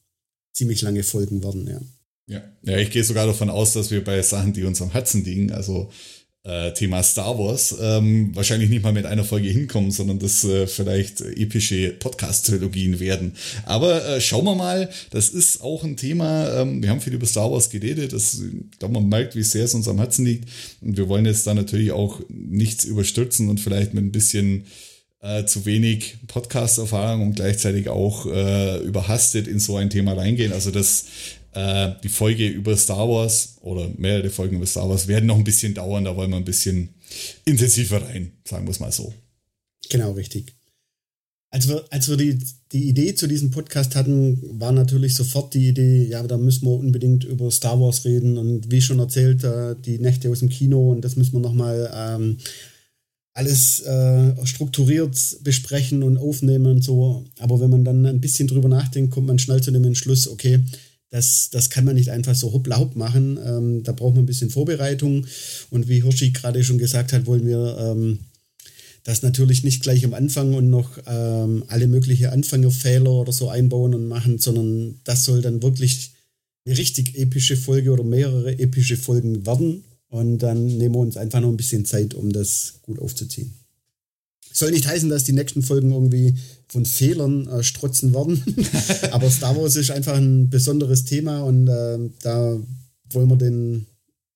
ziemlich 0.53 0.81
lange 0.81 1.03
Folgen 1.03 1.43
werden, 1.43 1.67
ja. 1.67 1.81
Ja. 2.27 2.43
ja, 2.61 2.77
ich 2.77 2.91
gehe 2.91 3.03
sogar 3.03 3.25
davon 3.25 3.49
aus, 3.49 3.73
dass 3.73 3.89
wir 3.89 4.03
bei 4.03 4.21
Sachen, 4.21 4.53
die 4.53 4.63
uns 4.63 4.79
am 4.83 4.91
Herzen 4.91 5.23
liegen, 5.25 5.51
also 5.51 5.89
äh, 6.43 6.71
Thema 6.73 7.03
Star 7.03 7.37
Wars, 7.37 7.75
ähm, 7.81 8.33
wahrscheinlich 8.33 8.69
nicht 8.69 8.83
mal 8.83 8.93
mit 8.93 9.05
einer 9.05 9.25
Folge 9.25 9.49
hinkommen, 9.49 9.91
sondern 9.91 10.19
das 10.19 10.43
äh, 10.45 10.67
vielleicht 10.67 11.21
epische 11.21 11.89
Podcast-Trilogien 11.91 12.99
werden. 12.99 13.33
Aber 13.65 14.05
äh, 14.07 14.21
schauen 14.21 14.45
wir 14.45 14.55
mal, 14.55 14.89
das 15.11 15.29
ist 15.29 15.61
auch 15.61 15.83
ein 15.83 15.97
Thema, 15.97 16.61
ähm, 16.61 16.81
wir 16.81 16.89
haben 16.89 17.01
viel 17.01 17.13
über 17.13 17.27
Star 17.27 17.51
Wars 17.51 17.69
geredet, 17.69 18.13
das, 18.13 18.41
ich 18.41 18.79
glaube, 18.79 18.93
man 18.93 19.09
merkt, 19.09 19.35
wie 19.35 19.43
sehr 19.43 19.65
es 19.65 19.73
uns 19.73 19.87
am 19.87 19.97
Herzen 19.97 20.25
liegt. 20.25 20.47
Und 20.81 20.97
wir 20.97 21.09
wollen 21.09 21.25
jetzt 21.25 21.45
da 21.45 21.53
natürlich 21.53 21.91
auch 21.91 22.21
nichts 22.29 22.85
überstürzen 22.85 23.49
und 23.49 23.59
vielleicht 23.59 23.93
mit 23.93 24.05
ein 24.05 24.11
bisschen 24.11 24.65
äh, 25.21 25.43
zu 25.43 25.65
wenig 25.65 26.17
Podcast-Erfahrung 26.27 27.27
und 27.27 27.35
gleichzeitig 27.35 27.89
auch 27.89 28.25
äh, 28.25 28.77
überhastet 28.79 29.47
in 29.47 29.59
so 29.59 29.75
ein 29.75 29.89
Thema 29.89 30.13
reingehen. 30.13 30.53
Also 30.53 30.71
das 30.71 31.05
äh, 31.53 31.91
die 32.03 32.09
Folge 32.09 32.47
über 32.47 32.75
Star 32.77 33.07
Wars 33.09 33.57
oder 33.61 33.89
mehrere 33.97 34.29
Folgen 34.29 34.57
über 34.57 34.65
Star 34.65 34.89
Wars 34.89 35.07
werden 35.07 35.25
noch 35.25 35.37
ein 35.37 35.43
bisschen 35.43 35.73
dauern, 35.73 36.05
da 36.05 36.15
wollen 36.15 36.31
wir 36.31 36.37
ein 36.37 36.45
bisschen 36.45 36.89
intensiver 37.45 38.01
rein, 38.01 38.31
sagen 38.47 38.65
wir 38.65 38.71
es 38.71 38.79
mal 38.79 38.91
so. 38.91 39.13
Genau, 39.89 40.11
richtig. 40.11 40.53
Als 41.51 41.67
wir, 41.67 41.83
als 41.89 42.07
wir 42.07 42.17
die, 42.17 42.37
die 42.71 42.89
Idee 42.89 43.15
zu 43.15 43.25
diesem 43.25 43.49
Podcast 43.49 43.95
hatten, 43.95 44.39
war 44.59 44.71
natürlich 44.71 45.15
sofort 45.15 45.55
die 45.55 45.69
Idee, 45.69 46.05
ja, 46.05 46.21
da 46.21 46.37
müssen 46.37 46.65
wir 46.65 46.73
unbedingt 46.73 47.23
über 47.23 47.49
Star 47.49 47.79
Wars 47.81 48.05
reden 48.05 48.37
und 48.37 48.69
wie 48.69 48.81
schon 48.81 48.99
erzählt, 48.99 49.43
äh, 49.43 49.75
die 49.83 49.97
Nächte 49.97 50.29
aus 50.29 50.39
dem 50.39 50.49
Kino 50.49 50.91
und 50.91 51.01
das 51.01 51.15
müssen 51.15 51.33
wir 51.33 51.39
nochmal 51.39 51.91
ähm, 51.91 52.37
alles 53.33 53.79
äh, 53.81 54.45
strukturiert 54.45 55.17
besprechen 55.43 56.03
und 56.03 56.17
aufnehmen 56.17 56.67
und 56.67 56.83
so. 56.83 57.25
Aber 57.39 57.59
wenn 57.59 57.69
man 57.71 57.85
dann 57.85 58.05
ein 58.05 58.21
bisschen 58.21 58.47
drüber 58.47 58.69
nachdenkt, 58.69 59.11
kommt 59.11 59.27
man 59.27 59.39
schnell 59.39 59.63
zu 59.63 59.71
dem 59.71 59.85
Entschluss, 59.85 60.27
okay, 60.27 60.59
das, 61.09 61.49
das 61.51 61.69
kann 61.69 61.85
man 61.85 61.95
nicht 61.95 62.11
einfach 62.11 62.35
so 62.35 62.53
hoppla 62.53 62.77
hopp 62.77 62.95
machen. 62.95 63.39
Ähm, 63.43 63.83
da 63.83 63.91
braucht 63.91 64.15
man 64.15 64.23
ein 64.23 64.27
bisschen 64.27 64.49
Vorbereitung. 64.49 65.25
Und 65.69 65.87
wie 65.87 66.03
Hirschi 66.03 66.31
gerade 66.31 66.63
schon 66.63 66.77
gesagt 66.77 67.13
hat, 67.13 67.25
wollen 67.25 67.47
wir 67.47 67.77
ähm, 67.79 68.19
das 69.03 69.23
natürlich 69.23 69.63
nicht 69.63 69.81
gleich 69.81 70.05
am 70.05 70.13
Anfang 70.13 70.53
und 70.53 70.69
noch 70.69 70.99
ähm, 71.07 71.63
alle 71.67 71.87
möglichen 71.87 72.27
Anfängerfehler 72.27 73.11
oder 73.11 73.31
so 73.31 73.49
einbauen 73.49 73.95
und 73.95 74.07
machen, 74.07 74.37
sondern 74.37 74.99
das 75.03 75.23
soll 75.23 75.41
dann 75.41 75.63
wirklich 75.63 76.11
eine 76.65 76.77
richtig 76.77 77.17
epische 77.17 77.57
Folge 77.57 77.91
oder 77.91 78.03
mehrere 78.03 78.59
epische 78.59 78.97
Folgen 78.97 79.45
werden. 79.47 79.83
Und 80.09 80.39
dann 80.39 80.65
nehmen 80.77 80.95
wir 80.95 80.99
uns 80.99 81.17
einfach 81.17 81.39
noch 81.39 81.49
ein 81.49 81.57
bisschen 81.57 81.85
Zeit, 81.85 82.13
um 82.13 82.31
das 82.31 82.79
gut 82.83 82.99
aufzuziehen. 82.99 83.53
Soll 84.51 84.71
nicht 84.71 84.87
heißen, 84.87 85.09
dass 85.09 85.23
die 85.23 85.33
nächsten 85.33 85.61
Folgen 85.61 85.91
irgendwie 85.91 86.35
von 86.69 86.85
Fehlern 86.85 87.47
äh, 87.47 87.63
strotzen 87.63 88.13
werden. 88.13 88.43
Aber 89.11 89.29
Star 89.29 89.57
Wars 89.57 89.75
ist 89.75 89.91
einfach 89.91 90.15
ein 90.15 90.49
besonderes 90.49 91.03
Thema 91.03 91.41
und 91.41 91.67
äh, 91.67 91.97
da 92.21 92.57
wollen 93.11 93.29
wir 93.29 93.37
den 93.37 93.87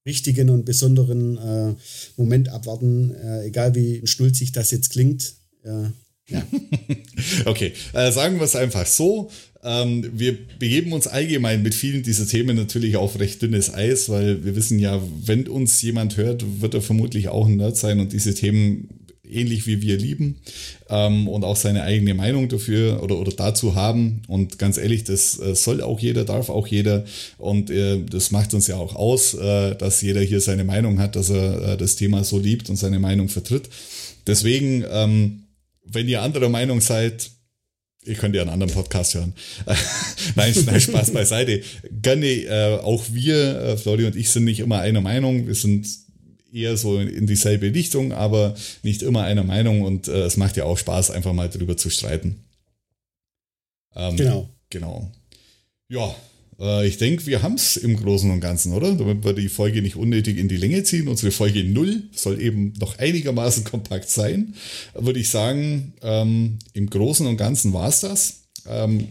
richtigen 0.06 0.50
und 0.50 0.66
besonderen 0.66 1.38
äh, 1.38 1.76
Moment 2.18 2.50
abwarten, 2.50 3.12
äh, 3.16 3.46
egal 3.46 3.74
wie 3.76 4.06
schnulzig 4.06 4.52
das 4.52 4.72
jetzt 4.72 4.90
klingt. 4.90 5.36
ja. 5.64 5.94
okay, 7.46 7.74
äh, 7.94 8.12
sagen 8.12 8.38
wir 8.38 8.44
es 8.44 8.56
einfach 8.56 8.86
so. 8.86 9.30
Ähm, 9.64 10.10
wir 10.14 10.38
begeben 10.60 10.92
uns 10.92 11.08
allgemein 11.08 11.64
mit 11.64 11.74
vielen 11.74 12.04
dieser 12.04 12.28
Themen 12.28 12.58
natürlich 12.58 12.98
auf 12.98 13.18
recht 13.20 13.42
dünnes 13.42 13.74
Eis, 13.74 14.10
weil 14.10 14.44
wir 14.44 14.56
wissen 14.58 14.78
ja, 14.78 15.02
wenn 15.26 15.48
uns 15.48 15.82
jemand 15.82 16.18
hört, 16.18 16.62
wird 16.62 16.74
er 16.74 16.82
vermutlich 16.82 17.30
auch 17.30 17.48
ein 17.48 17.58
Nerd 17.58 17.78
sein 17.78 18.02
und 18.02 18.12
diese 18.12 18.34
Themen 18.34 18.90
ähnlich 19.28 19.66
wie 19.68 19.82
wir 19.82 19.98
lieben 19.98 20.42
ähm, 20.90 21.28
und 21.28 21.44
auch 21.44 21.56
seine 21.56 21.84
eigene 21.84 22.14
Meinung 22.14 22.50
dafür 22.50 23.02
oder, 23.02 23.18
oder 23.18 23.32
dazu 23.32 23.76
haben. 23.76 24.22
Und 24.28 24.60
ganz 24.60 24.78
ehrlich, 24.78 25.04
das 25.06 25.40
äh, 25.40 25.56
soll 25.56 25.82
auch 25.82 26.00
jeder, 26.00 26.26
darf 26.26 26.50
auch 26.50 26.68
jeder. 26.68 27.06
Und 27.38 27.70
äh, 27.70 28.04
das 28.04 28.32
macht 28.32 28.54
uns 28.54 28.68
ja 28.68 28.76
auch 28.76 28.96
aus, 28.96 29.34
äh, 29.34 29.76
dass 29.76 30.02
jeder 30.02 30.22
hier 30.22 30.42
seine 30.42 30.64
Meinung 30.66 31.00
hat, 31.00 31.16
dass 31.16 31.30
er 31.30 31.74
äh, 31.74 31.78
das 31.78 31.96
Thema 31.96 32.24
so 32.24 32.38
liebt 32.38 32.70
und 32.70 32.76
seine 32.76 33.00
Meinung 33.00 33.30
vertritt. 33.30 33.70
Deswegen, 34.28 34.84
ähm, 34.90 35.44
wenn 35.86 36.08
ihr 36.08 36.22
anderer 36.22 36.50
Meinung 36.50 36.82
seid, 36.82 37.32
ihr 38.06 38.16
könnt 38.16 38.36
ja 38.36 38.42
einen 38.42 38.52
anderen 38.52 38.74
Podcast 38.74 39.16
hören. 39.16 39.34
nein, 40.36 40.54
nein, 40.66 40.82
Spaß 40.82 41.12
beiseite. 41.12 41.62
Gerne, 42.02 42.28
äh, 42.28 42.80
auch 42.84 43.06
wir, 43.12 43.62
äh, 43.62 43.78
Flori 43.78 44.06
und 44.06 44.16
ich, 44.16 44.30
sind 44.30 44.44
nicht 44.44 44.60
immer 44.60 44.80
einer 44.80 45.02
Meinung. 45.02 45.48
Wir 45.48 45.56
sind 45.56 45.88
eher 46.54 46.78
so 46.78 47.00
in 47.00 47.28
dieselbe 47.28 47.74
Richtung, 47.74 48.14
aber 48.14 48.56
nicht 48.84 49.02
immer 49.02 49.24
einer 49.24 49.44
Meinung 49.44 49.82
und 49.82 50.08
äh, 50.08 50.24
es 50.24 50.38
macht 50.38 50.56
ja 50.56 50.66
auch 50.66 50.78
Spaß, 50.78 51.12
einfach 51.12 51.34
mal 51.34 51.50
drüber 51.50 51.76
zu 51.76 51.90
streiten. 51.90 52.44
Ähm, 53.96 54.16
genau. 54.16 54.50
Genau. 54.70 55.12
Ja, 55.90 56.16
äh, 56.60 56.88
ich 56.88 56.98
denke, 56.98 57.26
wir 57.26 57.42
haben 57.42 57.56
es 57.56 57.78
im 57.78 57.96
Großen 57.96 58.30
und 58.32 58.40
Ganzen, 58.40 58.74
oder? 58.74 58.94
Damit 58.96 59.24
wir 59.24 59.34
die 59.34 59.50
Folge 59.50 59.82
nicht 59.82 59.96
unnötig 59.96 60.38
in 60.38 60.48
die 60.48 60.58
Länge 60.58 60.84
ziehen. 60.84 61.08
Unsere 61.08 61.32
Folge 61.32 61.64
0 61.64 62.04
soll 62.12 62.42
eben 62.42 62.74
noch 62.80 62.98
einigermaßen 62.98 63.64
kompakt 63.66 64.10
sein. 64.10 64.56
Würde 64.94 65.20
ich 65.20 65.30
sagen, 65.30 65.94
ähm, 66.02 66.60
im 66.74 66.90
Großen 66.90 67.26
und 67.28 67.38
Ganzen 67.38 67.74
war 67.74 67.90
es 67.90 68.00
das. 68.00 68.44
Ähm, 68.68 69.10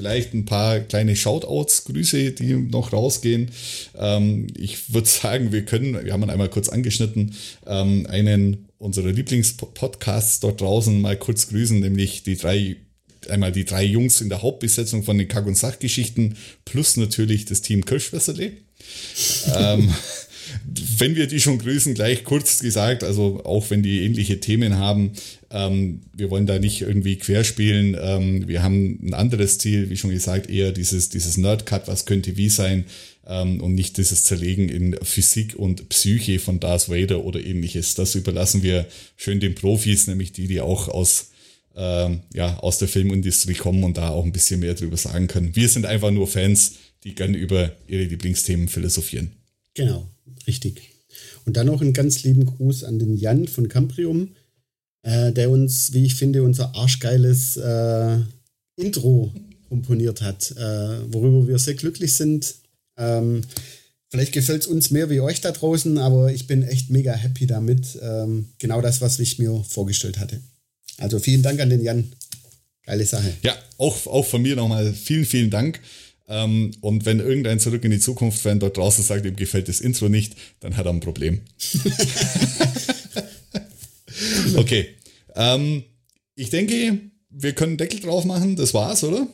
Vielleicht 0.00 0.32
ein 0.32 0.46
paar 0.46 0.80
kleine 0.80 1.14
Shoutouts, 1.14 1.84
Grüße, 1.84 2.32
die 2.32 2.54
noch 2.54 2.94
rausgehen. 2.94 3.50
Ähm, 3.98 4.46
ich 4.56 4.94
würde 4.94 5.06
sagen, 5.06 5.52
wir 5.52 5.66
können, 5.66 6.02
wir 6.02 6.14
haben 6.14 6.22
ihn 6.22 6.30
einmal 6.30 6.48
kurz 6.48 6.70
angeschnitten, 6.70 7.34
ähm, 7.66 8.06
einen 8.06 8.68
unserer 8.78 9.12
Lieblingspodcasts 9.12 10.40
dort 10.40 10.62
draußen 10.62 10.98
mal 10.98 11.18
kurz 11.18 11.48
grüßen, 11.48 11.80
nämlich 11.80 12.22
die 12.22 12.38
drei, 12.38 12.76
einmal 13.28 13.52
die 13.52 13.66
drei 13.66 13.84
Jungs 13.84 14.22
in 14.22 14.30
der 14.30 14.40
Hauptbesetzung 14.40 15.02
von 15.02 15.18
den 15.18 15.28
Kack- 15.28 15.44
und 15.44 15.58
Sachgeschichten 15.58 16.38
plus 16.64 16.96
natürlich 16.96 17.44
das 17.44 17.60
Team 17.60 17.84
Kirschwässerle. 17.84 18.52
ähm, 19.54 19.92
wenn 21.00 21.16
wir 21.16 21.26
die 21.26 21.40
schon 21.40 21.58
grüßen, 21.58 21.94
gleich 21.94 22.24
kurz 22.24 22.60
gesagt, 22.60 23.02
also 23.02 23.42
auch 23.44 23.70
wenn 23.70 23.82
die 23.82 24.04
ähnliche 24.04 24.40
Themen 24.40 24.76
haben, 24.76 25.12
ähm, 25.50 26.02
wir 26.12 26.30
wollen 26.30 26.46
da 26.46 26.58
nicht 26.58 26.82
irgendwie 26.82 27.16
querspielen. 27.16 27.96
Ähm, 28.00 28.46
wir 28.46 28.62
haben 28.62 28.98
ein 29.02 29.14
anderes 29.14 29.58
Ziel, 29.58 29.90
wie 29.90 29.96
schon 29.96 30.10
gesagt, 30.10 30.48
eher 30.48 30.72
dieses, 30.72 31.08
dieses 31.08 31.36
Nerdcut, 31.36 31.88
was 31.88 32.06
könnte 32.06 32.36
wie 32.36 32.48
sein 32.48 32.84
ähm, 33.26 33.60
und 33.60 33.74
nicht 33.74 33.96
dieses 33.96 34.24
Zerlegen 34.24 34.68
in 34.68 34.96
Physik 35.02 35.54
und 35.56 35.88
Psyche 35.88 36.38
von 36.38 36.60
Darth 36.60 36.88
Vader 36.88 37.24
oder 37.24 37.44
ähnliches. 37.44 37.94
Das 37.94 38.14
überlassen 38.14 38.62
wir 38.62 38.86
schön 39.16 39.40
den 39.40 39.54
Profis, 39.54 40.06
nämlich 40.06 40.32
die, 40.32 40.46
die 40.46 40.60
auch 40.60 40.88
aus 40.88 41.30
ähm, 41.76 42.20
ja, 42.34 42.58
aus 42.58 42.78
der 42.78 42.88
Filmindustrie 42.88 43.54
kommen 43.54 43.84
und 43.84 43.96
da 43.96 44.10
auch 44.10 44.24
ein 44.24 44.32
bisschen 44.32 44.60
mehr 44.60 44.74
drüber 44.74 44.96
sagen 44.96 45.28
können. 45.28 45.54
Wir 45.54 45.68
sind 45.68 45.86
einfach 45.86 46.10
nur 46.10 46.26
Fans, 46.26 46.74
die 47.04 47.14
gerne 47.14 47.36
über 47.36 47.72
ihre 47.86 48.02
Lieblingsthemen 48.04 48.68
philosophieren. 48.68 49.30
Genau, 49.74 50.06
richtig. 50.46 50.89
Und 51.44 51.56
dann 51.56 51.66
noch 51.66 51.80
einen 51.80 51.92
ganz 51.92 52.22
lieben 52.22 52.46
Gruß 52.46 52.84
an 52.84 52.98
den 52.98 53.16
Jan 53.16 53.48
von 53.48 53.68
Camprium, 53.68 54.30
äh, 55.02 55.32
der 55.32 55.50
uns, 55.50 55.92
wie 55.92 56.04
ich 56.04 56.14
finde, 56.14 56.42
unser 56.42 56.74
arschgeiles 56.74 57.56
äh, 57.56 58.18
Intro 58.76 59.32
komponiert 59.68 60.20
hat, 60.20 60.50
äh, 60.52 61.12
worüber 61.12 61.46
wir 61.46 61.58
sehr 61.58 61.74
glücklich 61.74 62.14
sind. 62.14 62.56
Ähm, 62.98 63.42
vielleicht 64.08 64.32
gefällt 64.32 64.62
es 64.62 64.66
uns 64.66 64.90
mehr 64.90 65.08
wie 65.10 65.20
euch 65.20 65.40
da 65.40 65.52
draußen, 65.52 65.96
aber 65.98 66.32
ich 66.32 66.46
bin 66.46 66.62
echt 66.62 66.90
mega 66.90 67.12
happy 67.12 67.46
damit. 67.46 67.98
Ähm, 68.02 68.48
genau 68.58 68.80
das, 68.80 69.00
was 69.00 69.18
ich 69.20 69.38
mir 69.38 69.64
vorgestellt 69.68 70.18
hatte. 70.18 70.40
Also 70.98 71.18
vielen 71.18 71.42
Dank 71.42 71.60
an 71.60 71.70
den 71.70 71.82
Jan. 71.82 72.12
Geile 72.84 73.06
Sache. 73.06 73.32
Ja, 73.42 73.56
auch, 73.78 74.06
auch 74.06 74.26
von 74.26 74.42
mir 74.42 74.56
nochmal 74.56 74.92
vielen, 74.92 75.24
vielen 75.24 75.50
Dank. 75.50 75.80
Ähm, 76.30 76.70
und 76.80 77.04
wenn 77.06 77.18
irgendein 77.18 77.58
Zurück 77.58 77.84
in 77.84 77.90
die 77.90 77.98
Zukunft-Fan 77.98 78.60
dort 78.60 78.76
draußen 78.76 79.02
sagt, 79.02 79.26
ihm 79.26 79.34
gefällt 79.34 79.68
das 79.68 79.80
Intro 79.80 80.08
nicht, 80.08 80.36
dann 80.60 80.76
hat 80.76 80.86
er 80.86 80.92
ein 80.92 81.00
Problem. 81.00 81.40
okay. 84.56 84.94
Ähm, 85.34 85.82
ich 86.36 86.50
denke, 86.50 87.00
wir 87.30 87.52
können 87.54 87.76
Deckel 87.76 87.98
drauf 87.98 88.24
machen. 88.24 88.54
Das 88.54 88.74
war's, 88.74 89.02
oder? 89.02 89.26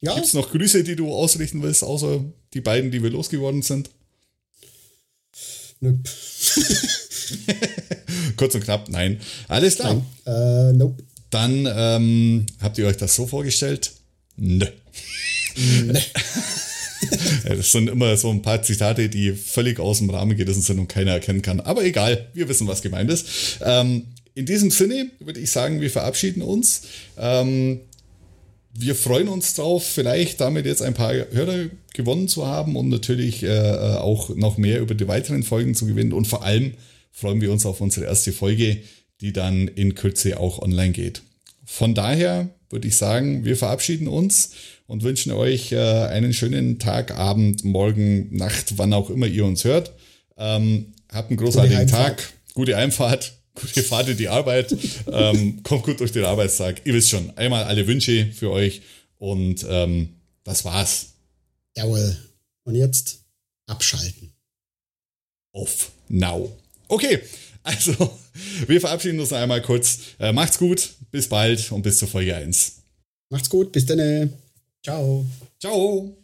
Ja. 0.00 0.14
Gibt 0.14 0.26
es 0.26 0.34
noch 0.34 0.52
Grüße, 0.52 0.84
die 0.84 0.94
du 0.94 1.12
ausrichten 1.12 1.60
willst, 1.60 1.82
außer 1.82 2.24
die 2.52 2.60
beiden, 2.60 2.92
die 2.92 3.02
wir 3.02 3.10
losgeworden 3.10 3.62
sind? 3.62 3.90
Nope. 5.80 5.98
Kurz 8.36 8.54
und 8.54 8.62
knapp, 8.62 8.88
nein. 8.90 9.18
Alles 9.48 9.74
klar. 9.74 10.00
Nein. 10.24 10.34
Äh, 10.34 10.72
nope. 10.72 11.02
Dann 11.30 11.68
ähm, 11.68 12.46
habt 12.60 12.78
ihr 12.78 12.86
euch 12.86 12.96
das 12.96 13.16
so 13.16 13.26
vorgestellt? 13.26 13.90
Nö. 14.36 14.66
Nee. 17.04 17.56
das 17.56 17.70
sind 17.70 17.90
immer 17.90 18.16
so 18.16 18.30
ein 18.30 18.40
paar 18.40 18.62
Zitate, 18.62 19.10
die 19.10 19.32
völlig 19.32 19.78
aus 19.78 19.98
dem 19.98 20.08
Rahmen 20.08 20.36
gerissen 20.36 20.62
sind 20.62 20.78
und 20.78 20.88
keiner 20.88 21.12
erkennen 21.12 21.42
kann. 21.42 21.60
Aber 21.60 21.84
egal, 21.84 22.28
wir 22.32 22.48
wissen, 22.48 22.66
was 22.66 22.80
gemeint 22.80 23.10
ist. 23.10 23.58
Ähm, 23.62 24.06
in 24.34 24.46
diesem 24.46 24.70
Sinne 24.70 25.10
würde 25.20 25.40
ich 25.40 25.50
sagen, 25.50 25.80
wir 25.80 25.90
verabschieden 25.90 26.42
uns. 26.42 26.82
Ähm, 27.18 27.80
wir 28.76 28.94
freuen 28.94 29.28
uns 29.28 29.54
drauf, 29.54 29.86
vielleicht 29.86 30.40
damit 30.40 30.66
jetzt 30.66 30.82
ein 30.82 30.94
paar 30.94 31.12
Hörer 31.12 31.66
gewonnen 31.92 32.26
zu 32.26 32.46
haben 32.46 32.74
und 32.74 32.88
natürlich 32.88 33.44
äh, 33.44 33.46
äh, 33.46 33.96
auch 33.96 34.30
noch 34.34 34.58
mehr 34.58 34.80
über 34.80 34.94
die 34.94 35.06
weiteren 35.06 35.44
Folgen 35.44 35.74
zu 35.74 35.86
gewinnen. 35.86 36.12
Und 36.12 36.26
vor 36.26 36.42
allem 36.42 36.74
freuen 37.12 37.40
wir 37.40 37.52
uns 37.52 37.64
auf 37.66 37.80
unsere 37.80 38.06
erste 38.06 38.32
Folge, 38.32 38.78
die 39.20 39.32
dann 39.32 39.68
in 39.68 39.94
Kürze 39.94 40.40
auch 40.40 40.60
online 40.60 40.92
geht. 40.92 41.22
Von 41.64 41.94
daher 41.94 42.50
würde 42.70 42.88
ich 42.88 42.96
sagen, 42.96 43.44
wir 43.44 43.56
verabschieden 43.56 44.08
uns 44.08 44.50
und 44.86 45.02
wünschen 45.02 45.32
euch 45.32 45.72
äh, 45.72 45.78
einen 45.78 46.32
schönen 46.32 46.78
Tag, 46.78 47.12
Abend, 47.12 47.64
Morgen, 47.64 48.36
Nacht, 48.36 48.78
wann 48.78 48.92
auch 48.92 49.10
immer 49.10 49.26
ihr 49.26 49.44
uns 49.44 49.64
hört. 49.64 49.92
Ähm, 50.36 50.92
habt 51.10 51.30
einen 51.30 51.38
großartigen 51.38 51.86
Tag, 51.86 52.32
gute 52.54 52.76
Einfahrt, 52.76 53.38
gute 53.54 53.82
Fahrt 53.82 54.08
in 54.08 54.16
die 54.16 54.28
Arbeit, 54.28 54.76
ähm, 55.10 55.62
kommt 55.62 55.84
gut 55.84 56.00
durch 56.00 56.12
den 56.12 56.24
Arbeitstag. 56.24 56.82
Ihr 56.84 56.94
wisst 56.94 57.10
schon, 57.10 57.36
einmal 57.36 57.64
alle 57.64 57.86
Wünsche 57.86 58.26
für 58.32 58.50
euch 58.50 58.82
und 59.18 59.64
ähm, 59.68 60.16
das 60.42 60.64
war's. 60.64 61.14
Jawohl. 61.76 62.16
Und 62.64 62.74
jetzt 62.74 63.24
abschalten. 63.66 64.32
Off 65.52 65.92
now. 66.08 66.52
Okay, 66.88 67.20
also 67.66 68.18
wir 68.66 68.80
verabschieden 68.80 69.18
uns 69.18 69.32
einmal 69.32 69.62
kurz. 69.62 69.98
Äh, 70.20 70.32
macht's 70.32 70.58
gut, 70.58 70.90
bis 71.10 71.28
bald 71.28 71.72
und 71.72 71.82
bis 71.82 71.98
zur 71.98 72.08
Folge 72.08 72.36
1. 72.36 72.82
Macht's 73.30 73.50
gut, 73.50 73.72
bis 73.72 73.86
dann. 73.86 74.32
Ciao. 74.84 75.26
Ciao. 75.58 76.14